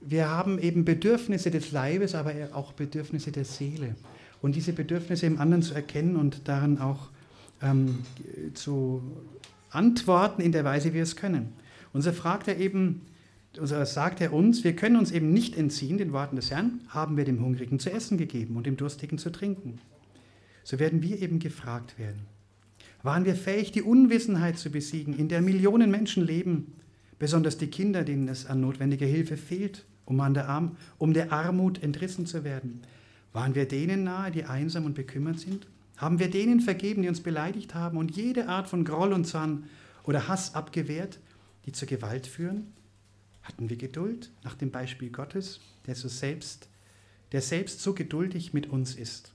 Wir 0.00 0.28
haben 0.28 0.60
eben 0.60 0.84
Bedürfnisse 0.84 1.50
des 1.50 1.72
Leibes, 1.72 2.14
aber 2.14 2.32
auch 2.52 2.72
Bedürfnisse 2.72 3.32
der 3.32 3.46
Seele. 3.46 3.96
Und 4.42 4.54
diese 4.54 4.72
Bedürfnisse 4.72 5.26
im 5.26 5.40
anderen 5.40 5.64
zu 5.64 5.74
erkennen 5.74 6.14
und 6.14 6.46
daran 6.46 6.78
auch 6.78 7.08
ähm, 7.62 8.04
zu 8.54 9.02
antworten 9.70 10.40
in 10.40 10.52
der 10.52 10.64
Weise, 10.64 10.90
wie 10.90 10.94
wir 10.94 11.02
es 11.02 11.16
können. 11.16 11.52
Und 11.92 12.02
so 12.02 12.12
fragt 12.12 12.48
er 12.48 12.58
eben, 12.58 13.02
also 13.58 13.84
sagt 13.84 14.20
er 14.20 14.32
uns, 14.32 14.64
wir 14.64 14.76
können 14.76 14.96
uns 14.96 15.10
eben 15.10 15.32
nicht 15.32 15.56
entziehen 15.56 15.98
den 15.98 16.12
Worten 16.12 16.36
des 16.36 16.50
Herrn, 16.50 16.80
haben 16.88 17.16
wir 17.16 17.24
dem 17.24 17.40
Hungrigen 17.40 17.78
zu 17.78 17.90
essen 17.90 18.16
gegeben 18.18 18.56
und 18.56 18.66
dem 18.66 18.76
Durstigen 18.76 19.18
zu 19.18 19.30
trinken 19.30 19.80
so 20.64 20.78
werden 20.78 21.02
wir 21.02 21.20
eben 21.20 21.38
gefragt 21.38 21.98
werden. 21.98 22.20
Waren 23.02 23.24
wir 23.24 23.34
fähig, 23.34 23.72
die 23.72 23.82
Unwissenheit 23.82 24.58
zu 24.58 24.70
besiegen, 24.70 25.18
in 25.18 25.28
der 25.28 25.40
Millionen 25.40 25.90
Menschen 25.90 26.24
leben, 26.24 26.74
besonders 27.18 27.58
die 27.58 27.68
Kinder, 27.68 28.04
denen 28.04 28.28
es 28.28 28.46
an 28.46 28.60
notwendiger 28.60 29.06
Hilfe 29.06 29.36
fehlt, 29.36 29.84
um, 30.04 30.20
an 30.20 30.34
der, 30.34 30.48
Arm, 30.48 30.76
um 30.98 31.12
der 31.12 31.32
Armut 31.32 31.82
entrissen 31.82 32.26
zu 32.26 32.44
werden? 32.44 32.82
Waren 33.32 33.54
wir 33.54 33.66
denen 33.66 34.04
nahe, 34.04 34.30
die 34.30 34.44
einsam 34.44 34.84
und 34.84 34.94
bekümmert 34.94 35.38
sind? 35.40 35.66
Haben 35.96 36.18
wir 36.18 36.30
denen 36.30 36.60
vergeben, 36.60 37.02
die 37.02 37.08
uns 37.08 37.20
beleidigt 37.20 37.74
haben 37.74 37.98
und 37.98 38.16
jede 38.16 38.48
Art 38.48 38.68
von 38.68 38.84
Groll 38.84 39.12
und 39.12 39.26
Zorn 39.26 39.64
oder 40.04 40.28
Hass 40.28 40.54
abgewehrt, 40.54 41.18
die 41.66 41.72
zur 41.72 41.88
Gewalt 41.88 42.26
führen? 42.26 42.72
Hatten 43.42 43.70
wir 43.70 43.76
Geduld 43.76 44.30
nach 44.44 44.54
dem 44.54 44.70
Beispiel 44.70 45.10
Gottes, 45.10 45.60
der, 45.86 45.94
so 45.94 46.08
selbst, 46.08 46.68
der 47.32 47.42
selbst 47.42 47.80
so 47.80 47.94
geduldig 47.94 48.52
mit 48.52 48.68
uns 48.68 48.94
ist? 48.94 49.32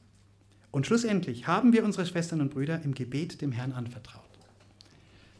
Und 0.71 0.85
schlussendlich 0.85 1.47
haben 1.47 1.73
wir 1.73 1.83
unsere 1.83 2.05
Schwestern 2.05 2.41
und 2.41 2.53
Brüder 2.53 2.81
im 2.83 2.93
Gebet 2.93 3.41
dem 3.41 3.51
Herrn 3.51 3.71
anvertraut. 3.71 4.23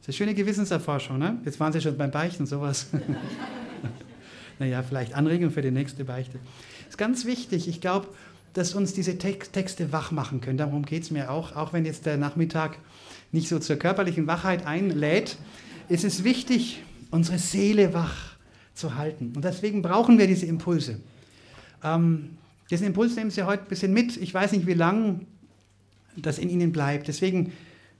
Das 0.05 0.15
ist 0.15 0.21
eine 0.21 0.29
schöne 0.29 0.35
Gewissenserforschung, 0.35 1.17
ne? 1.17 1.41
Jetzt 1.45 1.59
waren 1.59 1.73
Sie 1.73 1.81
schon 1.81 1.97
beim 1.97 2.11
Beichten, 2.11 2.45
sowas. 2.45 2.87
naja, 4.59 4.83
vielleicht 4.83 5.13
Anregung 5.13 5.51
für 5.51 5.61
die 5.61 5.71
nächste 5.71 6.05
Beichte. 6.05 6.39
Das 6.79 6.89
ist 6.89 6.97
ganz 6.97 7.25
wichtig. 7.25 7.67
Ich 7.67 7.81
glaube, 7.81 8.07
dass 8.53 8.73
uns 8.73 8.93
diese 8.93 9.17
Texte 9.17 9.91
wach 9.91 10.11
machen 10.11 10.39
können. 10.39 10.57
Darum 10.57 10.85
geht 10.85 11.03
es 11.03 11.11
mir 11.11 11.29
auch. 11.29 11.55
Auch 11.55 11.73
wenn 11.73 11.85
jetzt 11.85 12.05
der 12.05 12.17
Nachmittag 12.17 12.77
nicht 13.33 13.49
so 13.49 13.59
zur 13.59 13.75
körperlichen 13.75 14.27
Wachheit 14.27 14.65
einlädt, 14.65 15.37
ist 15.89 16.03
es 16.03 16.23
wichtig, 16.23 16.81
unsere 17.11 17.37
Seele 17.37 17.93
wach 17.93 18.35
zu 18.73 18.95
halten. 18.95 19.33
Und 19.35 19.45
deswegen 19.45 19.81
brauchen 19.81 20.17
wir 20.17 20.27
diese 20.27 20.45
Impulse. 20.45 20.99
Ähm, 21.83 22.37
diesen 22.69 22.87
Impuls 22.87 23.15
nehmen 23.15 23.31
Sie 23.31 23.43
heute 23.43 23.63
ein 23.63 23.69
bisschen 23.69 23.93
mit. 23.93 24.17
Ich 24.17 24.33
weiß 24.33 24.51
nicht, 24.51 24.65
wie 24.65 24.73
lange 24.73 25.21
das 26.17 26.39
in 26.39 26.49
Ihnen 26.49 26.71
bleibt. 26.71 27.07
Deswegen 27.07 27.53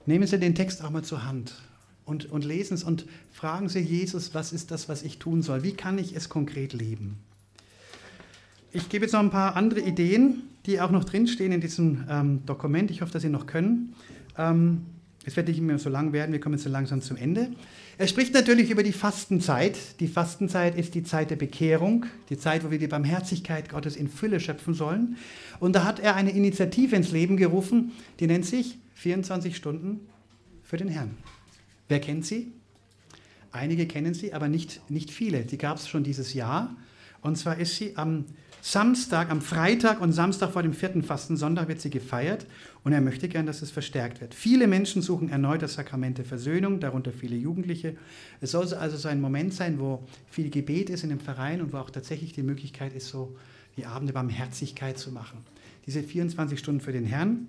nehmen 0.06 0.26
Sie 0.26 0.38
den 0.38 0.54
Text 0.54 0.82
auch 0.84 0.90
mal 0.90 1.02
zur 1.02 1.24
Hand 1.24 1.54
und, 2.04 2.30
und 2.30 2.44
lesen 2.44 2.74
es 2.74 2.84
und 2.84 3.06
fragen 3.32 3.68
Sie 3.68 3.80
Jesus, 3.80 4.34
was 4.34 4.52
ist 4.52 4.70
das, 4.70 4.88
was 4.88 5.02
ich 5.02 5.18
tun 5.18 5.42
soll? 5.42 5.62
Wie 5.62 5.72
kann 5.72 5.98
ich 5.98 6.16
es 6.16 6.28
konkret 6.28 6.72
leben? 6.72 7.18
Ich 8.72 8.88
gebe 8.88 9.04
jetzt 9.04 9.12
noch 9.12 9.20
ein 9.20 9.30
paar 9.30 9.56
andere 9.56 9.80
Ideen, 9.80 10.42
die 10.66 10.80
auch 10.80 10.90
noch 10.90 11.04
drinstehen 11.04 11.52
in 11.52 11.60
diesem 11.60 12.04
ähm, 12.10 12.42
Dokument. 12.44 12.90
Ich 12.90 13.02
hoffe, 13.02 13.12
dass 13.12 13.22
Sie 13.22 13.28
noch 13.28 13.46
können. 13.46 13.94
Ähm, 14.36 14.82
es 15.26 15.36
wird 15.36 15.48
nicht 15.48 15.60
mehr 15.60 15.78
so 15.78 15.90
lang 15.90 16.12
werden, 16.12 16.32
wir 16.32 16.38
kommen 16.38 16.54
jetzt 16.54 16.62
so 16.62 16.70
langsam 16.70 17.02
zum 17.02 17.16
Ende. 17.16 17.50
Er 17.98 18.06
spricht 18.06 18.32
natürlich 18.32 18.70
über 18.70 18.84
die 18.84 18.92
Fastenzeit. 18.92 19.76
Die 19.98 20.06
Fastenzeit 20.06 20.78
ist 20.78 20.94
die 20.94 21.02
Zeit 21.02 21.30
der 21.30 21.36
Bekehrung, 21.36 22.06
die 22.30 22.38
Zeit, 22.38 22.64
wo 22.64 22.70
wir 22.70 22.78
die 22.78 22.86
Barmherzigkeit 22.86 23.68
Gottes 23.68 23.96
in 23.96 24.08
Fülle 24.08 24.38
schöpfen 24.38 24.72
sollen. 24.72 25.16
Und 25.58 25.74
da 25.74 25.84
hat 25.84 25.98
er 25.98 26.14
eine 26.14 26.30
Initiative 26.30 26.94
ins 26.94 27.10
Leben 27.10 27.36
gerufen, 27.36 27.90
die 28.20 28.28
nennt 28.28 28.46
sich 28.46 28.78
24 28.94 29.56
Stunden 29.56 30.00
für 30.62 30.76
den 30.76 30.88
Herrn. 30.88 31.10
Wer 31.88 31.98
kennt 31.98 32.24
sie? 32.24 32.52
Einige 33.50 33.86
kennen 33.86 34.14
sie, 34.14 34.32
aber 34.32 34.46
nicht, 34.46 34.80
nicht 34.88 35.10
viele. 35.10 35.44
Die 35.44 35.58
gab 35.58 35.78
es 35.78 35.88
schon 35.88 36.04
dieses 36.04 36.34
Jahr. 36.34 36.76
Und 37.20 37.36
zwar 37.36 37.58
ist 37.58 37.74
sie 37.74 37.96
am 37.96 38.26
Samstag, 38.60 39.30
am 39.30 39.40
Freitag 39.40 40.00
und 40.00 40.12
Samstag 40.12 40.50
vor 40.50 40.62
dem 40.62 40.74
vierten 40.74 41.02
Fastensonntag 41.02 41.68
wird 41.68 41.80
sie 41.80 41.90
gefeiert 41.90 42.46
und 42.82 42.92
er 42.92 43.00
möchte 43.00 43.28
gern, 43.28 43.46
dass 43.46 43.62
es 43.62 43.70
verstärkt 43.70 44.20
wird. 44.20 44.34
Viele 44.34 44.66
Menschen 44.66 45.02
suchen 45.02 45.28
erneut 45.28 45.62
das 45.62 45.74
Sakrament 45.74 46.18
der 46.18 46.24
Versöhnung, 46.24 46.80
darunter 46.80 47.12
viele 47.12 47.36
Jugendliche. 47.36 47.96
Es 48.40 48.50
soll 48.50 48.72
also 48.74 48.96
so 48.96 49.08
ein 49.08 49.20
Moment 49.20 49.54
sein, 49.54 49.78
wo 49.78 50.04
viel 50.28 50.50
Gebet 50.50 50.90
ist 50.90 51.04
in 51.04 51.10
dem 51.10 51.20
Verein 51.20 51.60
und 51.60 51.72
wo 51.72 51.78
auch 51.78 51.90
tatsächlich 51.90 52.32
die 52.32 52.42
Möglichkeit 52.42 52.92
ist, 52.94 53.08
so 53.08 53.36
die 53.76 53.86
Abende 53.86 54.12
Barmherzigkeit 54.12 54.98
zu 54.98 55.12
machen. 55.12 55.44
Diese 55.86 56.02
24 56.02 56.58
Stunden 56.58 56.80
für 56.80 56.92
den 56.92 57.04
Herrn. 57.04 57.48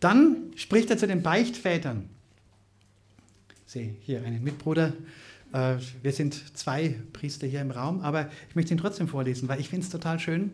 Dann 0.00 0.52
spricht 0.56 0.90
er 0.90 0.98
zu 0.98 1.06
den 1.06 1.22
Beichtvätern. 1.22 2.08
Ich 3.66 3.72
sehe 3.72 3.94
hier 4.00 4.22
einen 4.24 4.42
Mitbruder, 4.42 4.92
wir 5.52 6.12
sind 6.12 6.56
zwei 6.56 6.94
Priester 7.12 7.46
hier 7.46 7.60
im 7.60 7.72
Raum, 7.72 8.02
aber 8.02 8.30
ich 8.48 8.54
möchte 8.54 8.72
ihn 8.72 8.78
trotzdem 8.78 9.08
vorlesen, 9.08 9.48
weil 9.48 9.58
ich 9.58 9.68
finde 9.68 9.84
es 9.84 9.90
total 9.90 10.20
schön, 10.20 10.52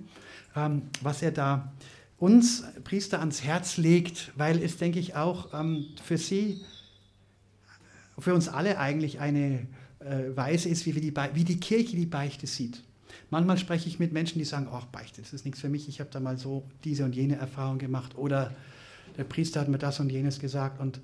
ähm, 0.55 0.83
was 1.03 1.23
er 1.23 1.33
da 1.33 1.73
uns 2.19 2.65
Priester 2.85 3.21
ans 3.21 3.43
Herz 3.43 3.77
legt, 3.77 4.33
weil 4.37 4.63
es, 4.63 4.79
denke 4.79 4.99
ich, 4.99 5.15
auch 5.15 5.53
ähm, 5.53 5.87
für 6.03 6.17
Sie, 6.17 6.63
für 8.19 8.35
uns 8.35 8.49
alle 8.49 8.79
eigentlich 8.79 9.21
eine 9.21 9.67
äh, 10.01 10.35
Weise 10.35 10.69
ist, 10.69 10.87
wie, 10.87 10.93
die, 10.93 11.15
wie 11.35 11.45
die 11.45 11.61
Kirche 11.61 11.97
die 11.97 12.07
Beichte 12.07 12.47
sieht. 12.47 12.83
Manchmal 13.31 13.59
spreche 13.59 13.89
ich 13.89 13.99
mit 13.99 14.13
Menschen, 14.13 14.39
die 14.39 14.45
sagen, 14.45 14.69
ach, 14.71 14.87
Beichte, 14.87 15.21
das 15.21 15.33
ist 15.33 15.45
nichts 15.45 15.61
für 15.61 15.69
mich, 15.69 15.89
ich 15.89 16.01
habe 16.01 16.11
da 16.11 16.21
mal 16.21 16.39
so 16.39 16.67
diese 16.85 17.05
und 17.05 17.15
jene 17.15 17.37
Erfahrung 17.37 17.79
gemacht 17.79 18.17
oder 18.17 18.55
der 19.17 19.25
Priester 19.25 19.61
hat 19.61 19.69
mir 19.69 19.79
das 19.79 20.01
und 20.01 20.11
jenes 20.11 20.39
gesagt 20.39 20.81
und 20.81 21.01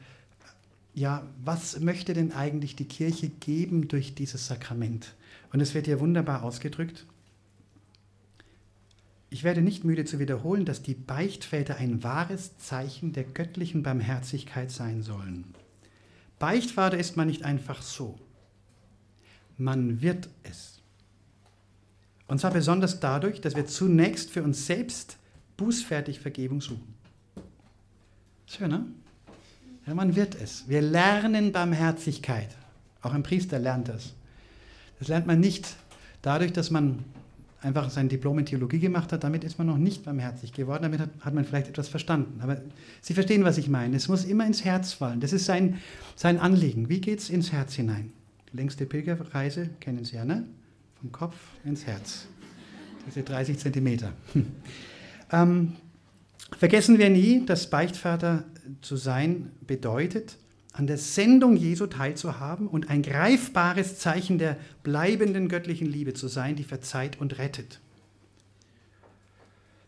ja, 0.95 1.27
was 1.43 1.81
möchte 1.81 2.13
denn 2.13 2.33
eigentlich 2.33 2.77
die 2.77 2.85
Kirche 2.85 3.29
geben 3.29 3.89
durch 3.89 4.15
dieses 4.15 4.47
Sakrament? 4.47 5.15
Und 5.53 5.61
es 5.61 5.75
wird 5.75 5.87
hier 5.87 6.01
wunderbar 6.01 6.43
ausgedrückt. 6.43 7.07
Ich 9.31 9.45
werde 9.45 9.63
nicht 9.63 9.85
müde 9.85 10.05
zu 10.05 10.19
wiederholen, 10.19 10.67
dass 10.67 10.83
die 10.83 10.95
Beichtväter 10.95 11.77
ein 11.77 12.03
wahres 12.03 12.59
Zeichen 12.59 13.13
der 13.15 13.25
göttlichen 13.25 13.83
Barmherzigkeit 13.83 14.71
sein 14.71 15.03
sollen. 15.03 15.55
Beichtvater 16.39 16.99
ist 16.99 17.17
man 17.17 17.29
nicht 17.29 17.45
einfach 17.45 17.81
so. 17.81 18.19
Man 19.57 20.03
wird 20.03 20.29
es. 20.43 20.83
Und 22.27 22.41
zwar 22.41 22.51
besonders 22.51 23.01
dadurch, 23.01 23.41
dass 23.41 23.57
wir 23.57 23.67
zunächst 23.67 24.31
für 24.31 24.43
uns 24.43 24.67
selbst 24.67 25.17
bußfertig 25.57 26.21
Vergebung 26.21 26.61
suchen. 26.61 26.95
Schön, 28.47 28.71
ne? 28.71 28.87
Ja, 29.87 29.95
man 29.95 30.15
wird 30.15 30.35
es. 30.41 30.69
Wir 30.69 30.81
lernen 30.81 31.53
Barmherzigkeit. 31.53 32.49
Auch 33.01 33.13
ein 33.13 33.23
Priester 33.23 33.59
lernt 33.59 33.89
das. 33.89 34.15
Das 34.99 35.09
lernt 35.09 35.27
man 35.27 35.41
nicht 35.41 35.75
dadurch, 36.23 36.53
dass 36.53 36.71
man 36.71 37.05
einfach 37.61 37.91
sein 37.91 38.09
Diplom 38.09 38.39
in 38.39 38.47
Theologie 38.47 38.79
gemacht 38.79 39.13
hat. 39.13 39.25
Damit 39.25 39.45
ist 39.45 39.59
man 39.59 39.67
noch 39.67 39.79
nicht 39.79 40.05
barmherzig 40.05 40.53
geworden. 40.53 40.83
Damit 40.83 41.01
hat, 41.01 41.11
hat 41.21 41.35
man 41.35 41.45
vielleicht 41.45 41.69
etwas 41.69 41.89
verstanden. 41.89 42.41
Aber 42.41 42.61
Sie 43.01 43.15
verstehen, 43.15 43.45
was 43.45 43.59
ich 43.59 43.69
meine. 43.69 43.97
Es 43.97 44.09
muss 44.09 44.25
immer 44.25 44.47
ins 44.47 44.65
Herz 44.65 44.93
fallen. 44.93 45.21
Das 45.21 45.33
ist 45.33 45.47
sein, 45.47 45.79
sein 46.17 46.39
Anliegen. 46.39 46.89
Wie 46.89 47.01
geht 47.01 47.21
es 47.21 47.31
ins 47.31 47.53
Herz 47.53 47.75
hinein? 47.75 48.13
Die 48.53 48.57
längste 48.57 48.87
Pilgerreise 48.87 49.71
kennen 49.81 50.05
Sie 50.05 50.17
ja, 50.17 50.25
ne? 50.25 50.45
Vom 51.01 51.11
Kopf 51.11 51.37
ins 51.65 51.87
Herz. 51.87 52.27
Diese 53.07 53.23
30 53.23 53.59
Zentimeter. 53.59 54.13
ähm, 55.33 55.73
vergessen 56.57 56.99
wir 56.99 57.11
nie, 57.11 57.45
dass 57.47 57.71
Beichtvater 57.71 58.45
zu 58.81 58.97
sein 58.97 59.51
bedeutet, 59.67 60.37
an 60.73 60.87
der 60.87 60.99
Sendung 60.99 61.57
Jesu 61.57 61.87
teilzuhaben 61.87 62.67
und 62.67 62.89
ein 62.89 63.03
greifbares 63.03 63.99
Zeichen 63.99 64.39
der 64.39 64.57
bleibenden 64.83 65.49
göttlichen 65.49 65.87
Liebe 65.87 66.15
zu 66.15 66.29
sein, 66.29 66.57
die 66.57 66.65
verzeiht 66.65 67.21
und 67.21 67.39
rettet. 67.39 67.81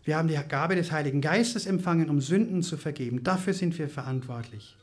Wir 0.04 0.18
haben 0.18 0.28
die 0.28 0.38
Gabe 0.48 0.76
des 0.76 0.92
Heiligen 0.92 1.22
Geistes 1.22 1.64
empfangen, 1.64 2.10
um 2.10 2.20
Sünden 2.20 2.62
zu 2.62 2.76
vergeben. 2.76 3.24
Dafür 3.24 3.54
sind 3.54 3.78
wir 3.78 3.88
verantwortlich. 3.88 4.76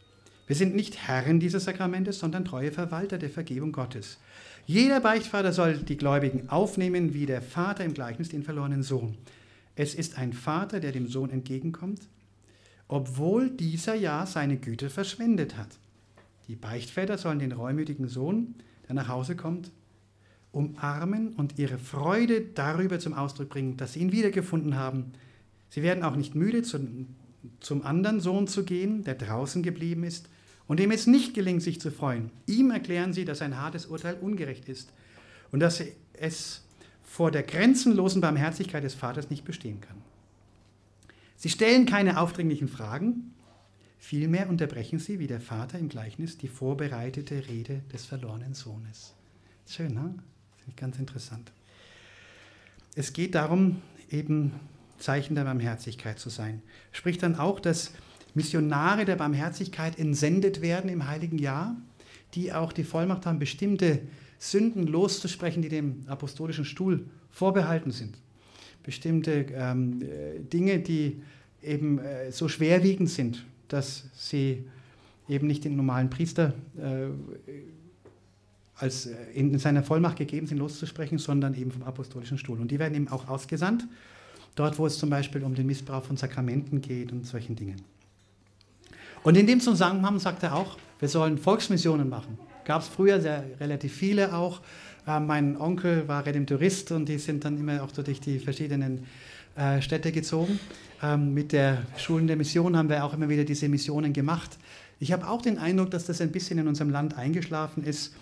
Wir 0.48 0.56
sind 0.56 0.76
nicht 0.76 1.08
Herren 1.08 1.40
dieses 1.40 1.66
Sakramentes, 1.66 2.20
sondern 2.20 2.44
treue 2.44 2.72
Verwalter 2.72 3.20
der 3.20 3.30
Vergebung 3.30 3.72
Gottes. 3.72 4.20
Jeder 4.66 5.00
Beichtvater 5.00 5.54
soll 5.54 5.78
die 5.78 5.98
Gläubigen 5.98 6.50
aufnehmen, 6.50 7.14
wie 7.14 7.28
der 7.28 7.44
Vater 7.44 7.86
im 7.86 7.94
Gleichnis 7.94 8.30
den 8.30 8.44
verlorenen 8.44 8.82
Sohn. 8.82 9.18
Es 9.76 9.96
ist 9.96 10.18
ein 10.18 10.34
Vater, 10.34 10.80
der 10.80 10.92
dem 10.92 11.08
Sohn 11.08 11.30
entgegenkommt 11.30 12.02
obwohl 12.92 13.50
dieser 13.50 13.96
ja 13.96 14.26
seine 14.26 14.58
Güte 14.58 14.90
verschwendet 14.90 15.56
hat. 15.56 15.80
Die 16.50 16.58
Beichtväter 16.58 17.18
sollen 17.18 17.40
den 17.40 17.54
reumütigen 17.54 18.10
Sohn, 18.10 18.56
der 18.86 18.96
nach 18.96 19.08
Hause 19.08 19.38
kommt, 19.38 19.72
umarmen 20.52 21.30
und 21.30 21.58
ihre 21.58 21.78
Freude 21.78 22.42
darüber 22.42 23.00
zum 23.00 23.14
Ausdruck 23.14 23.48
bringen, 23.48 23.78
dass 23.78 23.94
sie 23.94 24.02
ihn 24.02 24.12
wiedergefunden 24.12 24.76
haben. 24.76 25.14
Sie 25.70 25.84
werden 25.84 26.04
auch 26.04 26.18
nicht 26.18 26.36
müde, 26.36 26.64
zum, 26.64 27.16
zum 27.62 27.86
anderen 27.86 28.20
Sohn 28.20 28.50
zu 28.50 28.66
gehen, 28.66 29.06
der 29.06 29.16
draußen 29.16 29.64
geblieben 29.64 30.04
ist 30.04 30.28
und 30.68 30.82
dem 30.82 30.92
es 30.92 31.08
nicht 31.08 31.34
gelingt, 31.34 31.64
sich 31.64 31.80
zu 31.80 31.92
freuen. 31.92 32.30
Ihm 32.46 32.72
erklären 32.72 33.14
sie, 33.14 33.24
dass 33.24 33.42
ein 33.42 33.58
hartes 33.58 33.86
Urteil 33.86 34.16
ungerecht 34.16 34.68
ist 34.68 34.92
und 35.54 35.62
dass 35.62 35.82
es 36.12 36.66
vor 37.12 37.30
der 37.30 37.44
grenzenlosen 37.44 38.22
Barmherzigkeit 38.22 38.86
des 38.86 38.94
Vaters 38.94 39.30
nicht 39.30 39.44
bestehen 39.44 39.82
kann. 39.82 39.98
Sie 41.36 41.50
stellen 41.50 41.86
keine 41.86 42.22
aufdringlichen 42.22 42.70
Fragen, 42.70 43.34
vielmehr 44.00 44.48
unterbrechen 44.48 44.98
sie, 44.98 45.20
wie 45.20 45.28
der 45.28 45.42
Vater 45.42 45.78
im 45.78 45.90
Gleichnis, 45.90 46.38
die 46.38 46.48
vorbereitete 46.48 47.50
Rede 47.50 47.82
des 47.92 48.06
verlorenen 48.06 48.54
Sohnes. 48.54 49.14
Schön, 49.68 49.94
ne? 49.94 50.16
Finde 50.56 50.70
ich 50.70 50.76
ganz 50.78 51.00
interessant. 51.00 51.52
Es 52.96 53.12
geht 53.12 53.36
darum, 53.36 53.82
eben 54.10 54.54
Zeichen 54.98 55.36
der 55.36 55.44
Barmherzigkeit 55.44 56.18
zu 56.18 56.30
sein. 56.30 56.62
Spricht 56.94 57.24
dann 57.24 57.36
auch, 57.36 57.60
dass 57.60 57.92
Missionare 58.36 59.04
der 59.04 59.18
Barmherzigkeit 59.18 60.00
entsendet 60.00 60.62
werden 60.62 60.90
im 60.90 61.08
Heiligen 61.08 61.40
Jahr, 61.40 61.76
die 62.36 62.54
auch 62.54 62.72
die 62.72 62.86
Vollmacht 62.86 63.26
haben, 63.26 63.38
bestimmte 63.38 64.00
Sünden 64.42 64.88
loszusprechen, 64.88 65.62
die 65.62 65.70
dem 65.70 66.04
apostolischen 66.08 66.66
Stuhl 66.66 67.06
vorbehalten 67.30 67.92
sind 67.92 68.18
bestimmte 68.84 69.46
ähm, 69.54 70.02
Dinge, 70.52 70.80
die 70.80 71.22
eben 71.62 72.00
äh, 72.00 72.32
so 72.32 72.48
schwerwiegend 72.48 73.10
sind, 73.10 73.46
dass 73.68 74.06
sie 74.14 74.66
eben 75.30 75.48
nicht 75.48 75.64
den 75.64 75.76
normalen 75.76 76.10
Priester 76.10 76.54
äh, 76.78 77.08
als 78.76 79.06
äh, 79.06 79.16
in 79.34 79.58
seiner 79.60 79.84
Vollmacht 79.84 80.18
gegeben 80.18 80.48
sind, 80.48 80.58
loszusprechen, 80.58 81.20
sondern 81.20 81.54
eben 81.54 81.72
vom 81.72 81.84
apostolischen 81.84 82.38
Stuhl. 82.38 82.60
Und 82.60 82.72
die 82.72 82.80
werden 82.80 82.96
eben 82.96 83.08
auch 83.08 83.28
ausgesandt, 83.28 83.88
dort 84.56 84.80
wo 84.80 84.86
es 84.86 84.98
zum 84.98 85.10
Beispiel 85.10 85.44
um 85.44 85.54
den 85.54 85.68
Missbrauch 85.68 86.04
von 86.04 86.18
Sakramenten 86.18 86.82
geht 86.82 87.12
und 87.12 87.26
solchen 87.26 87.56
Dingen. 87.56 87.82
Und 89.24 89.38
in 89.38 89.46
dem 89.46 89.62
Zusammenhang 89.62 90.18
sagt 90.18 90.42
er 90.42 90.56
auch, 90.56 90.78
wir 91.00 91.08
sollen 91.08 91.38
Volksmissionen 91.38 92.10
machen. 92.10 92.40
Gab 92.66 92.82
es 92.82 92.88
früher 92.88 93.20
sehr, 93.22 93.44
relativ 93.60 93.94
viele 93.94 94.34
auch. 94.34 94.62
Äh, 95.08 95.20
mein 95.20 95.60
Onkel 95.60 96.08
war 96.08 96.26
Redemptorist 96.26 96.92
und 96.92 97.08
die 97.08 97.18
sind 97.18 97.46
dann 97.46 97.58
immer 97.58 97.84
auch 97.84 97.92
durch 97.92 98.20
die 98.20 98.40
verschiedenen 98.40 99.06
äh, 99.56 99.82
Städte 99.82 100.12
gezogen. 100.12 100.60
Ähm, 101.04 101.34
mit 101.34 101.52
der 101.52 101.84
Schulen 101.98 102.28
der 102.28 102.36
Mission 102.36 102.78
haben 102.78 102.90
wir 102.90 103.04
auch 103.04 103.14
immer 103.14 103.30
wieder 103.30 103.44
diese 103.44 103.68
Missionen 103.70 104.14
gemacht. 104.14 104.58
Ich 105.00 105.12
habe 105.12 105.28
auch 105.28 105.42
den 105.42 105.58
Eindruck, 105.58 105.92
dass 105.92 106.06
das 106.06 106.22
ein 106.22 106.32
bisschen 106.32 106.60
in 106.60 106.68
unserem 106.68 106.92
Land 106.92 107.18
eingeschlafen 107.18 107.84
ist 107.84 108.14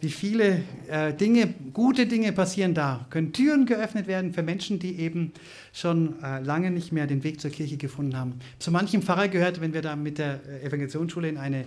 wie 0.00 0.10
viele 0.10 0.62
äh, 0.88 1.12
Dinge, 1.12 1.52
gute 1.72 2.06
Dinge 2.06 2.32
passieren 2.32 2.74
da. 2.74 3.06
Können 3.10 3.32
Türen 3.32 3.66
geöffnet 3.66 4.06
werden 4.06 4.32
für 4.32 4.42
Menschen, 4.42 4.78
die 4.78 4.98
eben 5.00 5.32
schon 5.72 6.22
äh, 6.22 6.40
lange 6.40 6.70
nicht 6.70 6.92
mehr 6.92 7.06
den 7.06 7.24
Weg 7.24 7.40
zur 7.40 7.50
Kirche 7.50 7.76
gefunden 7.76 8.16
haben. 8.16 8.34
Zu 8.58 8.70
manchem 8.70 9.02
Pfarrer 9.02 9.28
gehört, 9.28 9.60
wenn 9.60 9.74
wir 9.74 9.82
da 9.82 9.96
mit 9.96 10.18
der 10.18 10.40
äh, 10.46 10.66
Evangelisationsschule 10.66 11.28
in 11.28 11.36
eine 11.36 11.64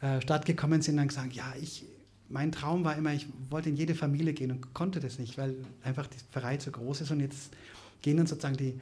äh, 0.00 0.20
Stadt 0.20 0.46
gekommen 0.46 0.82
sind, 0.82 0.96
dann 0.96 1.08
gesagt, 1.08 1.32
ja, 1.32 1.52
ich, 1.60 1.84
mein 2.28 2.52
Traum 2.52 2.84
war 2.84 2.96
immer, 2.96 3.12
ich 3.12 3.26
wollte 3.50 3.68
in 3.68 3.76
jede 3.76 3.94
Familie 3.94 4.32
gehen 4.32 4.50
und 4.50 4.72
konnte 4.74 5.00
das 5.00 5.18
nicht, 5.18 5.36
weil 5.38 5.56
einfach 5.82 6.06
die 6.06 6.18
Pfarrei 6.32 6.56
zu 6.56 6.70
groß 6.70 7.02
ist 7.02 7.10
und 7.10 7.20
jetzt 7.20 7.52
gehen 8.02 8.16
dann 8.16 8.26
sozusagen 8.26 8.56
die, 8.56 8.80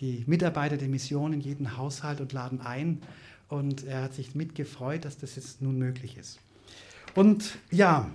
die 0.00 0.24
Mitarbeiter 0.26 0.76
der 0.76 0.88
Mission 0.88 1.32
in 1.32 1.40
jeden 1.40 1.76
Haushalt 1.76 2.20
und 2.20 2.32
laden 2.32 2.60
ein 2.60 3.00
und 3.48 3.84
er 3.84 4.02
hat 4.02 4.14
sich 4.14 4.34
mitgefreut, 4.34 5.04
dass 5.04 5.18
das 5.18 5.36
jetzt 5.36 5.62
nun 5.62 5.78
möglich 5.78 6.16
ist. 6.16 6.38
Und 7.14 7.58
ja, 7.70 8.08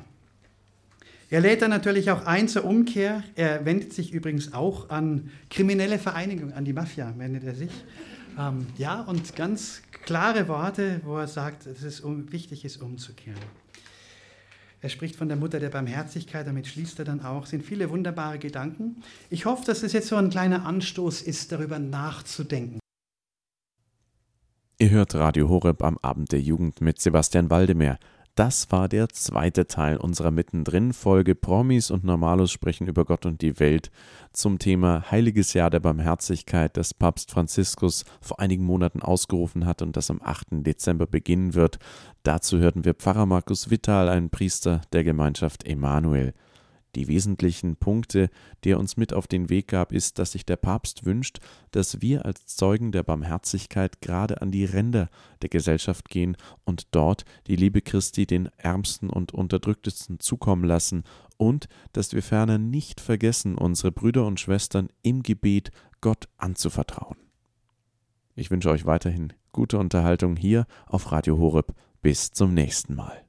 er 1.30 1.42
lädt 1.42 1.62
dann 1.62 1.72
natürlich 1.72 2.12
auch 2.12 2.26
ein 2.26 2.48
zur 2.48 2.66
Umkehr. 2.66 3.24
Er 3.36 3.66
wendet 3.66 3.94
sich 3.94 4.14
übrigens 4.14 4.54
auch 4.54 4.90
an 4.90 5.32
kriminelle 5.50 6.00
Vereinigungen, 6.00 6.54
an 6.54 6.66
die 6.66 6.74
Mafia 6.74 7.14
wendet 7.18 7.44
er 7.44 7.56
sich. 7.56 7.72
Ähm, 8.38 8.68
ja, 8.78 9.02
und 9.02 9.36
ganz 9.36 9.82
klare 10.04 10.48
Worte, 10.48 11.02
wo 11.04 11.18
er 11.18 11.28
sagt, 11.28 11.66
dass 11.66 11.82
es 11.82 12.02
um, 12.02 12.32
wichtig 12.32 12.66
ist, 12.66 12.82
umzukehren. 12.82 13.40
Er 14.82 14.90
spricht 14.90 15.16
von 15.16 15.28
der 15.28 15.38
Mutter 15.38 15.60
der 15.60 15.70
Barmherzigkeit, 15.70 16.46
damit 16.46 16.68
schließt 16.68 17.00
er 17.00 17.06
dann 17.06 17.22
auch. 17.22 17.46
Sind 17.48 17.64
viele 17.64 17.90
wunderbare 17.90 18.38
Gedanken. 18.38 19.02
Ich 19.30 19.46
hoffe, 19.46 19.66
dass 19.66 19.82
es 19.82 19.94
jetzt 19.94 20.10
so 20.10 20.16
ein 20.16 20.30
kleiner 20.30 20.66
Anstoß 20.66 21.24
ist, 21.24 21.52
darüber 21.52 21.80
nachzudenken. 21.80 22.80
Ihr 24.78 24.90
hört 24.90 25.16
Radio 25.16 25.50
Horeb 25.50 25.82
am 25.82 25.98
Abend 26.02 26.34
der 26.34 26.42
Jugend 26.42 26.82
mit 26.82 27.00
Sebastian 27.00 27.50
Waldemar. 27.50 27.98
Das 28.36 28.70
war 28.70 28.90
der 28.90 29.08
zweite 29.08 29.66
Teil 29.66 29.96
unserer 29.96 30.30
Mittendrin-Folge. 30.30 31.36
Promis 31.36 31.90
und 31.90 32.04
Normalos 32.04 32.52
sprechen 32.52 32.86
über 32.86 33.06
Gott 33.06 33.26
und 33.26 33.42
die 33.42 33.62
Welt 33.62 33.92
zum 34.34 34.60
Thema 34.60 35.10
Heiliges 35.10 35.54
Jahr 35.54 35.70
der 35.70 35.80
Barmherzigkeit, 35.80 36.76
das 36.76 36.94
Papst 36.94 37.32
Franziskus 37.32 38.04
vor 38.20 38.42
einigen 38.42 38.66
Monaten 38.66 39.02
ausgerufen 39.02 39.66
hat 39.66 39.82
und 39.82 39.96
das 39.96 40.12
am 40.12 40.22
8. 40.22 40.48
Dezember 40.52 41.08
beginnen 41.08 41.54
wird. 41.54 41.80
Dazu 42.24 42.58
hörten 42.58 42.84
wir 42.84 42.94
Pfarrer 42.94 43.26
Markus 43.26 43.70
Vittal, 43.70 44.10
einen 44.10 44.30
Priester 44.30 44.82
der 44.92 45.06
Gemeinschaft 45.06 45.66
Emanuel. 45.66 46.34
Die 46.96 47.10
wesentlichen 47.10 47.76
Punkte, 47.76 48.30
die 48.64 48.72
er 48.72 48.80
uns 48.80 48.96
mit 48.96 49.14
auf 49.14 49.28
den 49.28 49.50
Weg 49.50 49.68
gab, 49.68 49.92
ist, 49.92 50.18
dass 50.18 50.32
sich 50.32 50.46
der 50.46 50.56
Papst 50.56 51.06
wünscht, 51.06 51.40
dass 51.72 52.02
wir 52.02 52.26
als 52.26 52.46
Zeugen 52.46 52.94
der 52.94 53.04
Barmherzigkeit 53.04 54.02
gerade 54.02 54.42
an 54.42 54.52
die 54.52 54.64
Ränder 54.64 55.10
der 55.42 55.50
Gesellschaft 55.50 56.08
gehen 56.10 56.38
und 56.64 56.88
dort 56.92 57.26
die 57.48 57.58
Liebe 57.58 57.82
Christi 57.82 58.26
den 58.26 58.50
Ärmsten 58.58 59.10
und 59.10 59.34
Unterdrücktesten 59.34 60.22
zukommen 60.22 60.64
lassen 60.64 61.04
und 61.38 61.68
dass 61.92 62.14
wir 62.14 62.24
ferner 62.24 62.58
nicht 62.58 63.02
vergessen, 63.02 63.58
unsere 63.58 63.92
Brüder 63.92 64.26
und 64.26 64.40
Schwestern 64.40 64.88
im 65.02 65.22
Gebet 65.22 65.72
Gott 66.00 66.30
anzuvertrauen. 66.38 67.18
Ich 68.36 68.52
wünsche 68.52 68.70
euch 68.70 68.86
weiterhin 68.86 69.34
gute 69.52 69.78
Unterhaltung 69.78 70.36
hier 70.36 70.66
auf 70.86 71.12
Radio 71.12 71.38
Horeb. 71.38 71.74
Bis 72.02 72.32
zum 72.32 72.54
nächsten 72.54 72.94
Mal. 72.94 73.25